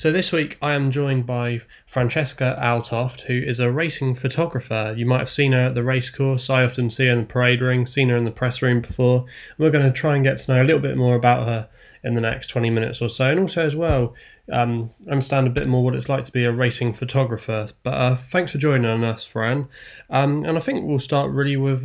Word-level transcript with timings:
So 0.00 0.10
this 0.10 0.32
week 0.32 0.56
I 0.62 0.72
am 0.72 0.90
joined 0.90 1.26
by 1.26 1.60
Francesca 1.84 2.58
Altoft, 2.58 3.24
who 3.24 3.34
is 3.34 3.60
a 3.60 3.70
racing 3.70 4.14
photographer. 4.14 4.94
You 4.96 5.04
might 5.04 5.18
have 5.18 5.28
seen 5.28 5.52
her 5.52 5.66
at 5.66 5.74
the 5.74 5.84
racecourse. 5.84 6.48
I 6.48 6.64
often 6.64 6.88
see 6.88 7.04
her 7.04 7.12
in 7.12 7.18
the 7.18 7.26
parade 7.26 7.60
ring, 7.60 7.84
seen 7.84 8.08
her 8.08 8.16
in 8.16 8.24
the 8.24 8.30
press 8.30 8.62
room 8.62 8.80
before. 8.80 9.26
We're 9.58 9.68
going 9.68 9.84
to 9.84 9.92
try 9.92 10.14
and 10.14 10.24
get 10.24 10.38
to 10.38 10.54
know 10.54 10.62
a 10.62 10.64
little 10.64 10.80
bit 10.80 10.96
more 10.96 11.16
about 11.16 11.46
her 11.46 11.68
in 12.02 12.14
the 12.14 12.22
next 12.22 12.46
20 12.46 12.70
minutes 12.70 13.02
or 13.02 13.10
so, 13.10 13.26
and 13.26 13.40
also 13.40 13.60
as 13.60 13.76
well 13.76 14.14
um, 14.50 14.88
understand 15.10 15.46
a 15.46 15.50
bit 15.50 15.68
more 15.68 15.84
what 15.84 15.94
it's 15.94 16.08
like 16.08 16.24
to 16.24 16.32
be 16.32 16.46
a 16.46 16.50
racing 16.50 16.94
photographer. 16.94 17.68
But 17.82 17.92
uh, 17.92 18.16
thanks 18.16 18.52
for 18.52 18.56
joining 18.56 19.04
us, 19.04 19.26
Fran. 19.26 19.68
Um, 20.08 20.46
and 20.46 20.56
I 20.56 20.60
think 20.62 20.86
we'll 20.86 20.98
start 20.98 21.30
really 21.30 21.58
with 21.58 21.84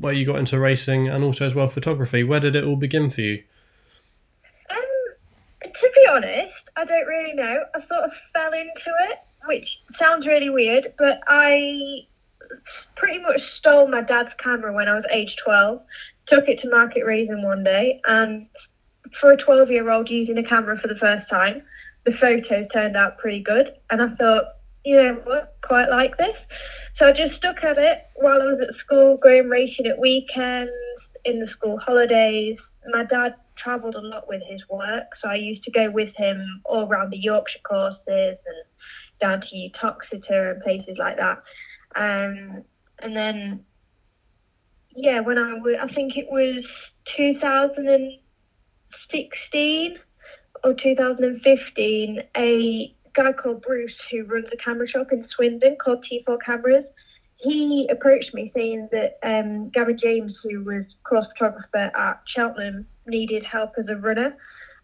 where 0.00 0.14
you 0.14 0.24
got 0.24 0.38
into 0.38 0.58
racing 0.58 1.08
and 1.08 1.22
also 1.22 1.44
as 1.44 1.54
well 1.54 1.68
photography. 1.68 2.24
Where 2.24 2.40
did 2.40 2.56
it 2.56 2.64
all 2.64 2.76
begin 2.76 3.10
for 3.10 3.20
you? 3.20 3.42
Um, 4.70 5.66
to 5.66 5.90
be 5.94 6.06
honest, 6.10 6.49
I 6.76 6.84
don't 6.84 7.06
really 7.06 7.34
know. 7.34 7.64
I 7.74 7.78
sort 7.80 8.04
of 8.04 8.10
fell 8.32 8.52
into 8.52 8.90
it, 9.10 9.18
which 9.46 9.68
sounds 9.98 10.26
really 10.26 10.50
weird, 10.50 10.92
but 10.98 11.20
I 11.26 12.02
pretty 12.96 13.20
much 13.20 13.40
stole 13.58 13.88
my 13.88 14.02
dad's 14.02 14.30
camera 14.42 14.72
when 14.72 14.88
I 14.88 14.94
was 14.94 15.04
age 15.12 15.34
12, 15.44 15.80
took 16.28 16.48
it 16.48 16.60
to 16.62 16.70
Market 16.70 17.04
Rasen 17.04 17.42
one 17.42 17.64
day, 17.64 18.00
and 18.04 18.46
for 19.20 19.32
a 19.32 19.36
12 19.36 19.70
year 19.70 19.90
old 19.90 20.08
using 20.08 20.38
a 20.38 20.44
camera 20.44 20.78
for 20.80 20.88
the 20.88 20.98
first 21.00 21.28
time, 21.28 21.62
the 22.04 22.12
photos 22.12 22.68
turned 22.72 22.96
out 22.96 23.18
pretty 23.18 23.42
good. 23.42 23.66
And 23.90 24.00
I 24.02 24.08
thought, 24.14 24.44
you 24.84 24.96
know 24.96 25.14
what, 25.24 25.56
quite 25.62 25.90
like 25.90 26.16
this. 26.16 26.36
So 26.98 27.06
I 27.06 27.12
just 27.12 27.36
stuck 27.36 27.62
at 27.64 27.78
it 27.78 27.98
while 28.16 28.40
I 28.40 28.46
was 28.46 28.60
at 28.60 28.74
school, 28.84 29.16
going 29.16 29.48
racing 29.48 29.86
at 29.86 29.98
weekends, 29.98 30.72
in 31.24 31.40
the 31.40 31.48
school 31.48 31.78
holidays. 31.78 32.56
My 32.88 33.04
dad 33.04 33.34
travelled 33.62 33.94
a 33.94 34.00
lot 34.00 34.26
with 34.28 34.42
his 34.48 34.60
work, 34.68 35.04
so 35.22 35.28
I 35.28 35.36
used 35.36 35.62
to 35.64 35.70
go 35.70 35.90
with 35.90 36.14
him 36.16 36.62
all 36.64 36.86
around 36.86 37.10
the 37.10 37.18
Yorkshire 37.18 37.60
courses 37.68 37.98
and 38.06 38.36
down 39.20 39.40
to 39.40 39.56
Uttoxeter 39.56 40.52
and 40.52 40.62
places 40.62 40.96
like 40.98 41.16
that. 41.16 41.42
Um, 41.94 42.64
and 43.00 43.16
then, 43.16 43.64
yeah, 44.94 45.20
when 45.20 45.38
I 45.38 45.54
was, 45.54 45.76
I 45.80 45.86
think 45.92 46.16
it 46.16 46.28
was 46.30 46.64
2016 47.16 49.98
or 50.64 50.74
2015, 50.74 52.22
a 52.36 52.94
guy 53.14 53.32
called 53.32 53.62
Bruce 53.62 53.94
who 54.10 54.24
runs 54.24 54.46
a 54.52 54.56
camera 54.56 54.88
shop 54.88 55.12
in 55.12 55.24
Swindon 55.34 55.76
called 55.82 56.04
T4 56.10 56.38
Cameras 56.44 56.84
he 57.42 57.88
approached 57.90 58.34
me 58.34 58.52
saying 58.54 58.88
that 58.92 59.18
um, 59.22 59.70
Gavin 59.70 59.98
James, 59.98 60.32
who 60.42 60.62
was 60.62 60.84
cross 61.04 61.26
photographer 61.36 61.90
at 61.96 62.20
Cheltenham, 62.26 62.86
needed 63.06 63.44
help 63.44 63.72
as 63.78 63.86
a 63.88 63.96
runner. 63.96 64.36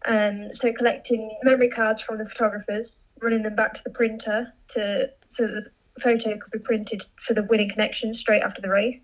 Um, 0.07 0.49
so 0.61 0.71
collecting 0.77 1.37
memory 1.43 1.69
cards 1.69 2.01
from 2.05 2.17
the 2.17 2.25
photographers, 2.25 2.87
running 3.21 3.43
them 3.43 3.55
back 3.55 3.73
to 3.73 3.79
the 3.83 3.91
printer 3.91 4.53
to 4.75 5.09
so 5.37 5.43
the 5.43 5.65
photo 6.01 6.37
could 6.39 6.51
be 6.51 6.59
printed 6.59 7.03
for 7.27 7.33
the 7.33 7.43
winning 7.43 7.69
connection 7.69 8.15
straight 8.15 8.41
after 8.41 8.61
the 8.61 8.69
race. 8.69 8.99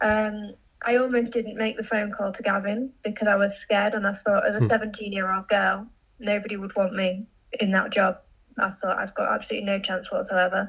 Um, 0.00 0.54
I 0.84 0.96
almost 0.96 1.32
didn't 1.32 1.56
make 1.56 1.76
the 1.76 1.84
phone 1.84 2.12
call 2.12 2.32
to 2.32 2.42
Gavin 2.42 2.90
because 3.04 3.28
I 3.28 3.36
was 3.36 3.50
scared 3.64 3.94
and 3.94 4.06
I 4.06 4.18
thought 4.24 4.48
as 4.48 4.56
a 4.56 4.60
hmm. 4.60 4.68
17 4.68 5.12
year 5.12 5.32
old 5.32 5.46
girl, 5.48 5.86
nobody 6.18 6.56
would 6.56 6.74
want 6.74 6.94
me 6.94 7.26
in 7.60 7.70
that 7.72 7.92
job. 7.92 8.18
I 8.58 8.70
thought 8.82 8.98
I've 8.98 9.14
got 9.14 9.32
absolutely 9.32 9.66
no 9.66 9.78
chance 9.78 10.10
whatsoever. 10.10 10.68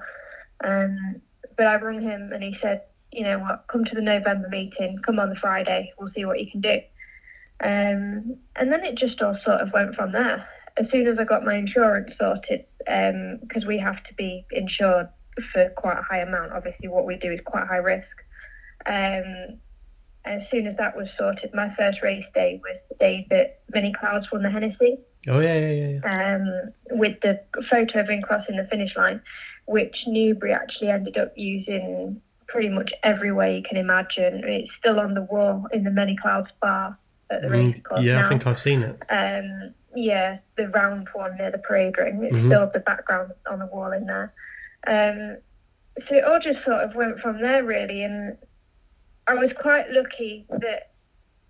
Um, 0.64 1.22
but 1.58 1.68
I 1.68 1.76
rung 1.76 2.02
him 2.02 2.32
and 2.34 2.44
he 2.44 2.56
said, 2.62 2.84
you 3.12 3.24
know 3.24 3.40
what, 3.40 3.66
come 3.72 3.86
to 3.86 3.96
the 3.96 4.02
November 4.02 4.48
meeting, 4.50 5.00
come 5.06 5.20
on 5.20 5.30
the 5.30 5.36
Friday, 5.36 5.92
we'll 6.00 6.12
see 6.16 6.26
what 6.26 6.40
you 6.40 6.50
can 6.50 6.62
do. 6.62 6.78
Um, 7.64 8.38
and 8.56 8.72
then 8.72 8.84
it 8.84 8.98
just 8.98 9.22
all 9.22 9.38
sort 9.46 9.62
of 9.62 9.72
went 9.74 9.96
from 9.96 10.12
there. 10.12 10.48
As 10.78 10.86
soon 10.92 11.08
as 11.08 11.18
I 11.20 11.26
got 11.26 11.44
my 11.44 11.56
insurance 11.56 12.12
sorted, 12.18 12.66
because 12.80 13.64
um, 13.64 13.68
we 13.68 13.78
have 13.78 14.02
to 14.06 14.14
be 14.16 14.46
insured 14.52 15.10
for 15.52 15.70
quite 15.76 16.00
a 16.00 16.02
high 16.02 16.22
amount, 16.22 16.54
obviously 16.54 16.88
what 16.88 17.06
we 17.06 17.18
do 17.18 17.32
is 17.32 17.40
quite 17.46 17.68
high 17.68 17.78
risk. 17.78 18.08
Um, 18.86 19.60
as 20.24 20.42
soon 20.52 20.68
as 20.68 20.78
that 20.78 20.96
was 20.96 21.08
sorted, 21.18 21.54
my 21.54 21.74
first 21.78 22.00
race 22.04 22.26
day 22.34 22.60
was 22.62 22.78
the 22.90 22.96
day 22.96 23.28
that 23.30 23.62
Many 23.74 23.92
Clouds 24.00 24.28
won 24.32 24.44
the 24.44 24.50
Hennessy. 24.50 24.98
Oh 25.28 25.40
yeah, 25.40 25.58
yeah, 25.58 25.72
yeah. 25.72 26.00
yeah. 26.04 26.36
Um, 26.36 26.98
with 27.00 27.20
the 27.22 27.42
photo 27.70 28.00
of 28.00 28.10
him 28.10 28.22
crossing 28.22 28.58
the 28.58 28.68
finish 28.70 28.96
line, 28.96 29.22
which 29.66 29.96
Newbury 30.08 30.54
actually 30.54 30.90
ended 30.90 31.18
up 31.18 31.34
using 31.36 32.22
pretty 32.48 32.70
much 32.70 32.92
every 33.04 33.32
way 33.32 33.56
you 33.56 33.64
can 33.68 33.78
imagine. 33.78 34.44
It's 34.44 34.70
still 34.78 35.00
on 35.00 35.14
the 35.14 35.24
wall 35.24 35.68
in 35.72 35.84
the 35.84 35.92
Many 35.92 36.18
Clouds 36.22 36.50
bar 36.62 36.98
at 37.32 37.42
the 37.42 37.48
mm, 37.48 37.52
race 37.52 37.82
course. 37.84 38.04
Yeah, 38.04 38.22
now. 38.22 38.26
I 38.26 38.30
think 38.30 38.46
I've 38.46 38.60
seen 38.60 38.84
it. 38.84 39.02
Um, 39.10 39.74
yeah, 39.96 40.40
the 40.58 40.68
round 40.70 41.08
one 41.14 41.38
near 41.38 41.52
the 41.52 41.58
parade 41.58 41.98
ring. 41.98 42.24
It's 42.24 42.36
mm-hmm. 42.36 42.48
still 42.48 42.70
the 42.74 42.80
background 42.80 43.32
on 43.50 43.60
the 43.60 43.66
wall 43.68 43.92
in 43.92 44.06
there. 44.06 44.34
Um, 44.88 45.38
so 46.08 46.16
it 46.16 46.24
all 46.24 46.40
just 46.40 46.64
sort 46.66 46.84
of 46.84 46.96
went 46.96 47.20
from 47.20 47.42
there 47.42 47.64
really, 47.64 48.04
and 48.04 48.38
I 49.28 49.34
was 49.36 49.52
quite 49.60 49.86
lucky 49.90 50.46
that 50.50 50.92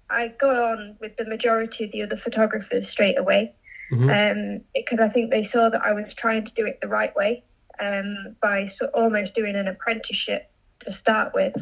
I 0.10 0.34
got 0.40 0.56
on 0.56 0.98
with 1.00 1.16
the 1.18 1.26
majority 1.26 1.86
of 1.86 1.92
the 1.92 2.04
other 2.04 2.20
photographers 2.24 2.86
straight 2.92 3.18
away. 3.18 3.54
Mm-hmm. 3.92 4.10
Um, 4.10 4.62
because 4.74 5.00
I 5.02 5.10
think 5.10 5.32
they 5.32 5.50
saw 5.52 5.70
that 5.70 5.82
I 5.84 5.92
was 5.92 6.06
trying 6.18 6.46
to 6.46 6.52
do 6.56 6.66
it 6.66 6.80
the 6.82 6.88
right 6.88 7.14
way 7.16 7.44
um, 7.80 8.36
by 8.42 8.72
so 8.80 8.88
almost 8.94 9.36
doing 9.36 9.56
an 9.56 9.68
apprenticeship 9.68 10.52
to 10.86 10.98
start 11.02 11.34
with, 11.34 11.54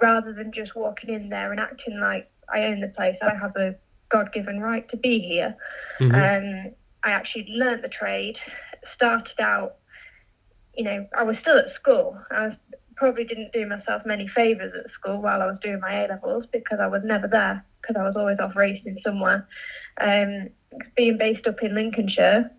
rather 0.00 0.32
than 0.32 0.52
just 0.52 0.74
walking 0.76 1.12
in 1.12 1.28
there 1.28 1.50
and 1.50 1.60
acting 1.60 1.98
like 2.00 2.30
I 2.52 2.60
own 2.64 2.80
the 2.80 2.88
place. 2.88 3.16
I 3.22 3.34
have 3.34 3.56
a 3.56 3.76
God 4.10 4.32
given 4.32 4.60
right 4.60 4.88
to 4.90 4.96
be 4.96 5.18
here. 5.20 5.56
Mm-hmm. 6.00 6.14
Um, 6.14 6.74
I 7.02 7.10
actually 7.10 7.46
learnt 7.50 7.82
the 7.82 7.88
trade, 7.88 8.36
started 8.94 9.38
out, 9.40 9.76
you 10.74 10.84
know, 10.84 11.06
I 11.16 11.22
was 11.22 11.36
still 11.40 11.58
at 11.58 11.74
school. 11.74 12.18
I 12.30 12.48
was, 12.48 12.56
probably 12.96 13.24
didn't 13.24 13.52
do 13.52 13.66
myself 13.66 14.02
many 14.06 14.28
favours 14.28 14.72
at 14.78 14.90
school 14.92 15.20
while 15.20 15.42
I 15.42 15.46
was 15.46 15.58
doing 15.62 15.80
my 15.80 16.04
A 16.04 16.08
levels 16.08 16.44
because 16.52 16.78
I 16.80 16.86
was 16.86 17.02
never 17.04 17.26
there 17.26 17.64
because 17.80 17.96
I 18.00 18.04
was 18.04 18.14
always 18.16 18.38
off 18.38 18.56
racing 18.56 18.98
somewhere. 19.04 19.46
Um, 20.00 20.48
being 20.96 21.18
based 21.18 21.46
up 21.46 21.62
in 21.62 21.74
Lincolnshire, 21.74 22.50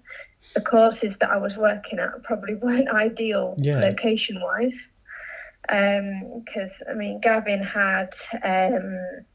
the 0.54 0.62
courses 0.62 1.14
that 1.20 1.30
I 1.30 1.38
was 1.38 1.54
working 1.58 2.00
at 2.00 2.24
probably 2.24 2.56
weren't 2.62 2.90
ideal 2.90 3.56
yeah. 3.60 3.80
location 3.80 4.42
wise. 4.42 4.72
Because 5.68 6.72
um, 6.88 6.92
I 6.92 6.94
mean, 6.94 7.20
Gavin 7.22 7.64
had 7.64 8.10
um, 8.44 9.26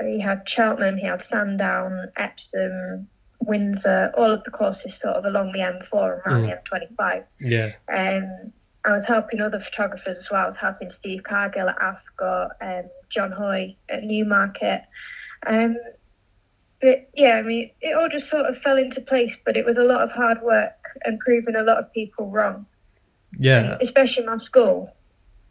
he 0.00 0.20
had 0.20 0.42
Cheltenham, 0.46 0.96
he 0.96 1.06
had 1.06 1.24
Sandown, 1.28 2.12
Epsom, 2.16 3.08
Windsor, 3.40 4.12
all 4.16 4.32
of 4.32 4.44
the 4.44 4.50
courses 4.50 4.92
sort 5.02 5.16
of 5.16 5.24
along 5.24 5.52
the 5.52 5.58
M4 5.58 6.22
and 6.24 6.26
around 6.26 6.44
mm. 6.44 6.60
the 6.70 6.96
M25. 7.02 7.24
Yeah. 7.40 7.72
Um, 7.92 8.52
I 8.84 8.98
was 8.98 9.04
helping 9.08 9.40
other 9.40 9.64
photographers 9.70 10.18
as 10.18 10.24
well. 10.30 10.46
I 10.46 10.48
was 10.48 10.56
helping 10.60 10.92
Steve 11.00 11.22
Cargill 11.24 11.68
at 11.68 11.76
Ascot, 11.80 12.50
um, 12.60 12.82
John 13.12 13.32
Hoy 13.32 13.74
at 13.88 14.04
Newmarket. 14.04 14.82
Um, 15.46 15.76
but 16.80 17.08
yeah, 17.14 17.32
I 17.32 17.42
mean, 17.42 17.70
it 17.80 17.96
all 17.96 18.08
just 18.08 18.30
sort 18.30 18.46
of 18.46 18.56
fell 18.62 18.76
into 18.76 19.00
place, 19.00 19.32
but 19.44 19.56
it 19.56 19.64
was 19.64 19.76
a 19.78 19.84
lot 19.84 20.02
of 20.02 20.10
hard 20.10 20.42
work 20.42 20.74
and 21.04 21.18
proving 21.20 21.56
a 21.56 21.62
lot 21.62 21.78
of 21.78 21.92
people 21.92 22.30
wrong. 22.30 22.66
Yeah. 23.38 23.76
especially 23.82 24.24
my 24.24 24.38
school. 24.44 24.92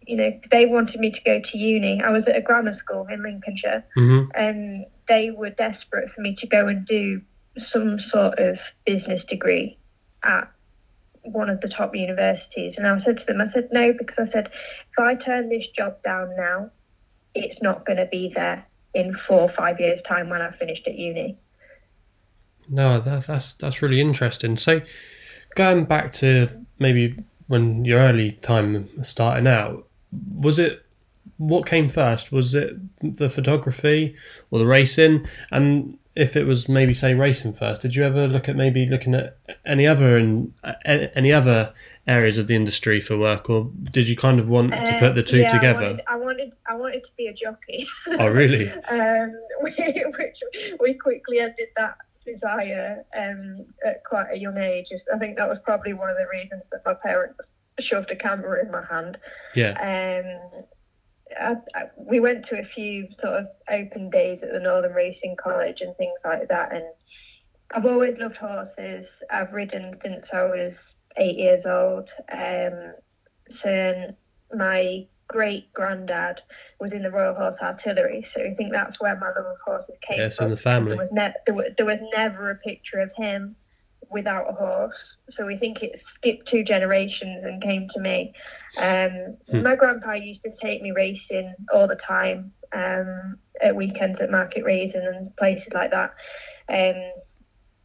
You 0.08 0.18
know, 0.18 0.40
they 0.52 0.66
wanted 0.66 1.00
me 1.00 1.12
to 1.12 1.19
go 1.25 1.40
to 1.40 1.58
uni. 1.58 2.02
I 2.03 2.12
was 2.12 2.24
at 2.28 2.36
a 2.36 2.41
grammar 2.41 2.78
school 2.78 3.08
in 3.12 3.24
Lincolnshire, 3.24 3.84
mm-hmm. 3.97 4.30
and 4.36 4.86
they 5.08 5.31
were 5.36 5.50
desperate 5.50 6.09
for 6.13 6.22
me 6.22 6.36
to 6.41 6.47
go 6.47 6.68
and 6.68 6.86
do 6.86 7.22
some 7.74 7.97
sort 8.12 8.38
of 8.38 8.57
business 8.86 9.22
degree 9.30 9.78
at 10.24 10.52
one 11.24 11.50
of 11.50 11.59
the 11.62 11.69
top 11.69 11.96
universities. 11.96 12.75
And 12.78 12.86
I 12.86 13.03
said 13.03 13.18
to 13.18 13.24
them, 13.28 13.42
I 13.42 13.52
said, 13.52 13.69
no, 13.72 13.94
because 13.97 14.28
I 14.30 14.31
said, 14.31 14.45
if 14.48 15.00
I 15.00 15.16
turn 15.16 15.50
this 15.50 15.66
job 15.75 16.01
down 16.04 16.36
now, 16.38 16.69
it's 17.33 17.60
not 17.63 17.86
going 17.86 17.98
to 17.98 18.07
be 18.12 18.31
there 18.36 18.66
in 18.95 19.15
four 19.27 19.42
or 19.42 19.53
five 19.56 19.80
years' 19.80 20.00
time 20.07 20.30
when 20.30 20.42
I've 20.42 20.56
finished 20.56 20.88
at 20.88 20.95
uni. 20.95 21.38
No, 22.68 23.00
that, 23.00 23.27
that's 23.27 23.53
that's 23.53 23.81
really 23.81 24.01
interesting. 24.01 24.57
So, 24.57 24.81
going 25.56 25.86
back 25.86 26.13
to 26.13 26.50
maybe 26.80 27.15
when 27.47 27.86
your 27.86 28.00
early 28.00 28.31
time 28.31 29.03
starting 29.03 29.45
out, 29.45 29.88
was 30.36 30.57
it 30.57 30.83
what 31.38 31.65
came 31.65 31.89
first? 31.89 32.31
Was 32.31 32.56
it 32.56 32.74
the 33.01 33.30
photography 33.30 34.15
or 34.50 34.59
the 34.59 34.65
racing? 34.65 35.27
And 35.51 36.00
if 36.15 36.36
it 36.36 36.45
was 36.45 36.69
maybe 36.69 36.94
say 36.94 37.13
racing 37.13 37.53
first, 37.53 37.81
did 37.81 37.95
you 37.95 38.03
ever 38.03 38.27
look 38.27 38.47
at 38.47 38.56
maybe 38.56 38.88
looking 38.88 39.13
at 39.13 39.38
any 39.65 39.86
other 39.86 40.18
and 40.18 40.53
any 40.86 41.33
other 41.33 41.74
areas 42.07 42.38
of 42.38 42.47
the 42.47 42.56
industry 42.56 43.01
for 43.01 43.18
work, 43.18 43.50
or 43.50 43.69
did 43.92 44.07
you 44.07 44.15
kind 44.15 44.39
of 44.39 44.47
want 44.47 44.74
uh, 44.74 44.86
to 44.86 44.97
put 45.00 45.15
the 45.15 45.24
two 45.24 45.39
yeah, 45.39 45.50
together? 45.50 45.83
I 45.83 45.89
wanted, 45.89 46.01
I 46.07 46.15
wanted, 46.15 46.44
I 46.75 46.77
wanted 46.77 47.01
to 47.01 47.12
be 47.18 47.27
a 47.27 47.33
jockey. 47.33 47.88
Oh, 48.19 48.27
really? 48.27 48.69
um, 48.89 49.33
which 49.62 50.38
we 50.80 50.94
quickly 50.95 51.39
ended 51.39 51.69
that 51.77 51.95
desire 52.25 53.04
um, 53.18 53.66
at 53.86 54.04
quite 54.04 54.27
a 54.33 54.38
young 54.38 54.57
age. 54.57 54.88
I 55.13 55.18
think 55.18 55.38
that 55.38 55.48
was 55.48 55.57
probably 55.63 55.94
one 55.94 56.10
of 56.10 56.18
the 56.18 56.27
reasons 56.31 56.63
that 56.72 56.81
my 56.86 56.95
parents 57.01 57.39
shoved 57.80 58.12
a 58.12 58.16
camera 58.16 58.63
in 58.66 58.72
my 58.72 58.83
hand. 58.89 59.18
Yeah. 59.56 59.72
Um, 59.80 60.63
I, 61.39 61.54
I, 61.77 61.83
we 61.98 62.19
went 62.19 62.45
to 62.50 62.56
a 62.56 62.68
few 62.75 63.07
sort 63.21 63.33
of 63.33 63.48
open 63.71 64.10
days 64.10 64.39
at 64.44 64.51
the 64.51 64.60
Northern 64.60 64.94
Racing 64.94 65.36
College 65.42 65.78
and 65.80 65.95
things 65.98 66.18
like 66.24 66.48
that, 66.50 66.74
and 66.74 66.83
I've 67.71 67.86
always 67.86 68.16
loved 68.19 68.38
horses. 68.38 69.06
I've 69.31 69.54
ridden 69.54 69.95
since 70.04 70.25
I 70.33 70.44
was 70.44 70.74
eight 71.18 71.38
years 71.38 71.63
old. 71.66 72.10
Um, 72.31 72.94
so 73.63 74.16
my 74.56 75.07
great 75.27 75.72
granddad 75.74 76.39
was 76.80 76.92
in 76.92 77.04
the 77.04 77.12
Royal 77.12 77.33
Horse 77.33 77.57
Artillery, 77.62 78.25
so 78.33 78.42
I 78.42 78.54
think 78.56 78.72
that's 78.72 79.00
where 79.00 79.18
my 79.18 79.27
love 79.27 79.45
of 79.45 79.57
horses 79.66 79.95
came 80.07 80.19
yes, 80.19 80.38
from. 80.38 80.45
in 80.45 80.51
the 80.51 80.57
family. 80.57 80.95
There 80.95 81.06
was, 81.06 81.10
ne- 81.12 81.33
there, 81.45 81.56
was, 81.56 81.66
there 81.77 81.86
was 81.86 82.00
never 82.16 82.51
a 82.51 82.56
picture 82.56 83.00
of 83.00 83.12
him 83.18 83.56
without 84.12 84.50
a 84.50 84.54
horse, 84.54 84.95
so 85.36 85.45
we 85.45 85.57
think 85.57 85.81
it 85.81 86.00
skipped 86.18 86.50
two 86.50 86.63
generations 86.63 87.44
and 87.44 87.62
came 87.62 87.88
to 87.94 88.00
me. 88.00 88.33
Um, 88.77 89.38
hmm. 89.50 89.63
My 89.63 89.75
grandpa 89.75 90.13
used 90.13 90.44
to 90.44 90.51
take 90.62 90.81
me 90.81 90.92
racing 90.92 91.56
all 91.74 91.88
the 91.88 91.98
time 92.07 92.51
um, 92.74 93.38
at 93.62 93.75
weekends 93.75 94.19
at 94.21 94.30
Market 94.30 94.63
Rasen 94.63 95.07
and 95.07 95.36
places 95.38 95.68
like 95.74 95.92
that. 95.92 96.13
Um, 96.69 97.12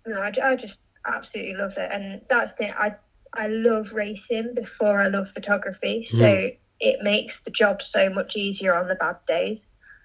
no, 0.07 0.21
I, 0.21 0.33
I 0.43 0.57
just 0.57 0.75
absolutely 1.07 1.55
love 1.55 1.73
it, 1.77 1.91
and 1.93 2.21
that's 2.29 2.53
it. 2.59 2.71
I 2.77 2.95
I 3.33 3.47
love 3.47 3.87
racing 3.93 4.55
before 4.55 5.01
I 5.01 5.09
love 5.09 5.27
photography, 5.35 6.09
so 6.11 6.17
mm. 6.17 6.57
It 6.81 7.03
makes 7.03 7.35
the 7.45 7.51
job 7.51 7.79
so 7.93 8.11
much 8.11 8.37
easier 8.37 8.75
on 8.75 8.89
the 8.89 8.95
bad 8.95 9.17
days. 9.29 9.59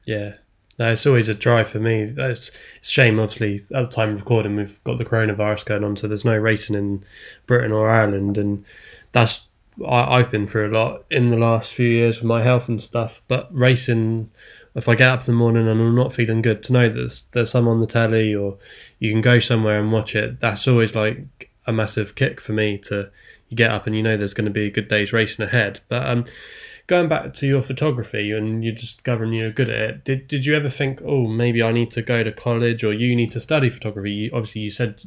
Yeah, 0.05 0.33
no, 0.77 0.91
it's 0.91 1.05
always 1.05 1.29
a 1.29 1.33
drive 1.33 1.69
for 1.69 1.79
me. 1.79 2.01
It's, 2.01 2.51
shame, 2.81 3.19
obviously, 3.19 3.55
at 3.73 3.85
the 3.85 3.89
time 3.89 4.11
of 4.11 4.19
recording, 4.19 4.55
we've 4.55 4.83
got 4.83 4.97
the 4.97 5.05
coronavirus 5.05 5.65
going 5.65 5.83
on, 5.83 5.95
so 5.95 6.07
there's 6.07 6.25
no 6.25 6.37
racing 6.37 6.75
in 6.75 7.03
Britain 7.45 7.71
or 7.71 7.89
Ireland, 7.89 8.37
and 8.37 8.65
that's 9.11 9.47
I, 9.85 10.17
I've 10.17 10.31
been 10.31 10.47
through 10.47 10.69
a 10.69 10.75
lot 10.77 11.05
in 11.09 11.31
the 11.31 11.37
last 11.37 11.73
few 11.73 11.89
years 11.89 12.17
with 12.17 12.25
my 12.25 12.41
health 12.41 12.69
and 12.69 12.81
stuff. 12.81 13.21
But 13.27 13.49
racing 13.51 14.29
if 14.75 14.89
I 14.89 14.95
get 14.95 15.09
up 15.09 15.21
in 15.21 15.25
the 15.27 15.33
morning 15.33 15.67
and 15.67 15.79
I'm 15.79 15.95
not 15.95 16.13
feeling 16.13 16.41
good, 16.41 16.61
to 16.63 16.73
know 16.73 16.89
that 16.89 16.93
there's, 16.93 17.21
there's 17.31 17.51
some 17.51 17.67
on 17.67 17.79
the 17.79 17.87
telly 17.87 18.35
or 18.35 18.57
you 18.99 19.11
can 19.11 19.21
go 19.21 19.39
somewhere 19.39 19.79
and 19.79 19.91
watch 19.91 20.15
it, 20.15 20.41
that's 20.41 20.67
always 20.67 20.93
like 20.93 21.49
a 21.65 21.71
massive 21.71 22.15
kick 22.15 22.41
for 22.41 22.51
me 22.51 22.77
to 22.77 23.09
you 23.55 23.65
get 23.65 23.71
up 23.71 23.87
and 23.87 23.95
you 23.95 24.03
know 24.03 24.17
there's 24.17 24.33
going 24.33 24.45
to 24.45 24.51
be 24.51 24.67
a 24.67 24.71
good 24.71 24.87
day's 24.87 25.13
racing 25.13 25.45
ahead. 25.45 25.79
But 25.87 26.05
um, 26.05 26.25
going 26.87 27.07
back 27.07 27.33
to 27.35 27.47
your 27.47 27.61
photography 27.61 28.31
and 28.31 28.63
you're 28.63 28.75
just 28.75 28.97
discovering 28.97 29.33
you're 29.33 29.51
good 29.51 29.69
at 29.69 29.89
it, 29.89 30.03
did, 30.03 30.27
did 30.27 30.45
you 30.45 30.55
ever 30.55 30.69
think, 30.69 31.01
oh, 31.03 31.27
maybe 31.27 31.63
I 31.63 31.71
need 31.71 31.91
to 31.91 32.01
go 32.01 32.23
to 32.23 32.31
college 32.31 32.83
or 32.83 32.93
you 32.93 33.15
need 33.15 33.31
to 33.31 33.39
study 33.39 33.69
photography? 33.69 34.11
You, 34.11 34.31
obviously, 34.33 34.61
you 34.61 34.71
said 34.71 35.01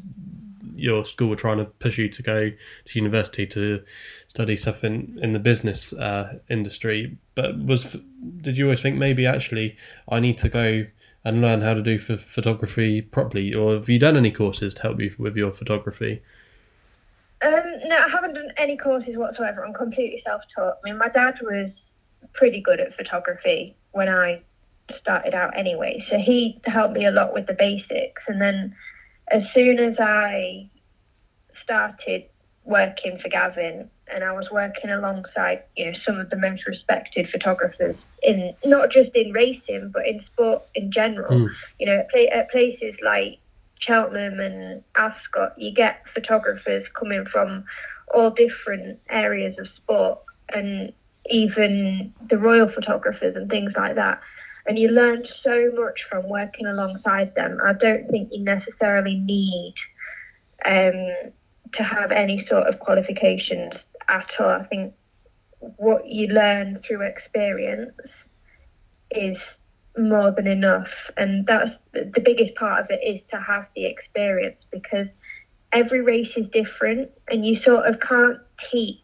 your 0.74 1.04
school 1.04 1.28
were 1.28 1.36
trying 1.36 1.58
to 1.58 1.64
push 1.64 1.98
you 1.98 2.08
to 2.08 2.22
go 2.22 2.50
to 2.50 2.98
university 2.98 3.46
to 3.48 3.82
study 4.28 4.56
stuff 4.56 4.84
in, 4.84 5.18
in 5.22 5.32
the 5.32 5.38
business 5.38 5.92
uh, 5.92 6.38
industry. 6.48 7.16
But 7.34 7.58
was 7.58 7.96
did 8.40 8.56
you 8.56 8.66
always 8.66 8.80
think 8.80 8.96
maybe 8.96 9.26
actually 9.26 9.76
I 10.08 10.20
need 10.20 10.38
to 10.38 10.48
go 10.48 10.86
and 11.24 11.42
learn 11.42 11.60
how 11.62 11.74
to 11.74 11.82
do 11.82 11.96
f- 11.96 12.22
photography 12.22 13.02
properly, 13.02 13.52
or 13.52 13.74
have 13.74 13.88
you 13.88 13.98
done 13.98 14.16
any 14.16 14.30
courses 14.30 14.72
to 14.74 14.82
help 14.82 15.00
you 15.00 15.14
with 15.18 15.36
your 15.36 15.52
photography? 15.52 16.22
Um, 17.44 17.52
no, 17.84 17.96
I 17.96 18.08
haven't 18.10 18.27
any 18.58 18.76
courses 18.76 19.16
whatsoever. 19.16 19.64
I'm 19.64 19.74
completely 19.74 20.22
self-taught. 20.24 20.78
I 20.84 20.88
mean, 20.88 20.98
my 20.98 21.08
dad 21.08 21.34
was 21.42 21.70
pretty 22.34 22.60
good 22.60 22.80
at 22.80 22.96
photography 22.96 23.76
when 23.92 24.08
I 24.08 24.42
started 25.00 25.34
out 25.34 25.56
anyway, 25.56 26.04
so 26.10 26.18
he 26.18 26.60
helped 26.64 26.94
me 26.94 27.06
a 27.06 27.10
lot 27.10 27.34
with 27.34 27.46
the 27.46 27.54
basics. 27.54 28.22
And 28.26 28.40
then 28.40 28.74
as 29.30 29.42
soon 29.54 29.78
as 29.78 29.96
I 29.98 30.68
started 31.62 32.24
working 32.64 33.18
for 33.22 33.28
Gavin, 33.28 33.90
and 34.12 34.24
I 34.24 34.32
was 34.32 34.46
working 34.50 34.90
alongside 34.90 35.62
you 35.76 35.86
know 35.86 35.98
some 36.06 36.18
of 36.18 36.30
the 36.30 36.36
most 36.36 36.66
respected 36.66 37.28
photographers 37.30 37.96
in 38.22 38.54
not 38.64 38.90
just 38.90 39.10
in 39.14 39.32
racing 39.32 39.90
but 39.92 40.06
in 40.06 40.22
sport 40.32 40.62
in 40.74 40.90
general. 40.92 41.30
Mm. 41.30 41.48
You 41.78 41.86
know, 41.86 42.04
at, 42.14 42.32
at 42.32 42.50
places 42.50 42.94
like 43.04 43.38
Cheltenham 43.80 44.40
and 44.40 44.82
Ascot, 44.96 45.54
you 45.58 45.72
get 45.72 46.02
photographers 46.14 46.86
coming 46.98 47.26
from 47.30 47.64
all 48.14 48.30
different 48.30 48.98
areas 49.10 49.56
of 49.58 49.66
sport 49.76 50.18
and 50.50 50.92
even 51.30 52.12
the 52.30 52.38
royal 52.38 52.70
photographers 52.70 53.36
and 53.36 53.50
things 53.50 53.72
like 53.76 53.94
that. 53.96 54.20
And 54.66 54.78
you 54.78 54.88
learn 54.88 55.24
so 55.42 55.70
much 55.74 56.00
from 56.10 56.28
working 56.28 56.66
alongside 56.66 57.34
them. 57.34 57.58
I 57.64 57.72
don't 57.72 58.08
think 58.10 58.28
you 58.32 58.44
necessarily 58.44 59.14
need 59.14 59.74
um, 60.64 61.32
to 61.74 61.82
have 61.82 62.12
any 62.12 62.46
sort 62.48 62.66
of 62.66 62.78
qualifications 62.78 63.72
at 64.08 64.26
all. 64.38 64.50
I 64.50 64.64
think 64.64 64.94
what 65.60 66.06
you 66.06 66.28
learn 66.28 66.80
through 66.86 67.02
experience 67.02 67.92
is 69.10 69.36
more 69.98 70.30
than 70.30 70.46
enough, 70.46 70.88
and 71.16 71.46
that's 71.46 71.70
the 71.92 72.20
biggest 72.24 72.54
part 72.56 72.84
of 72.84 72.90
it 72.90 73.00
is 73.04 73.20
to 73.30 73.40
have 73.40 73.66
the 73.74 73.86
experience 73.86 74.56
because 74.70 75.08
every 75.72 76.02
race 76.02 76.30
is 76.36 76.46
different, 76.52 77.10
and 77.28 77.44
you 77.44 77.60
sort 77.64 77.86
of 77.86 78.00
can't 78.00 78.38
teach 78.70 78.96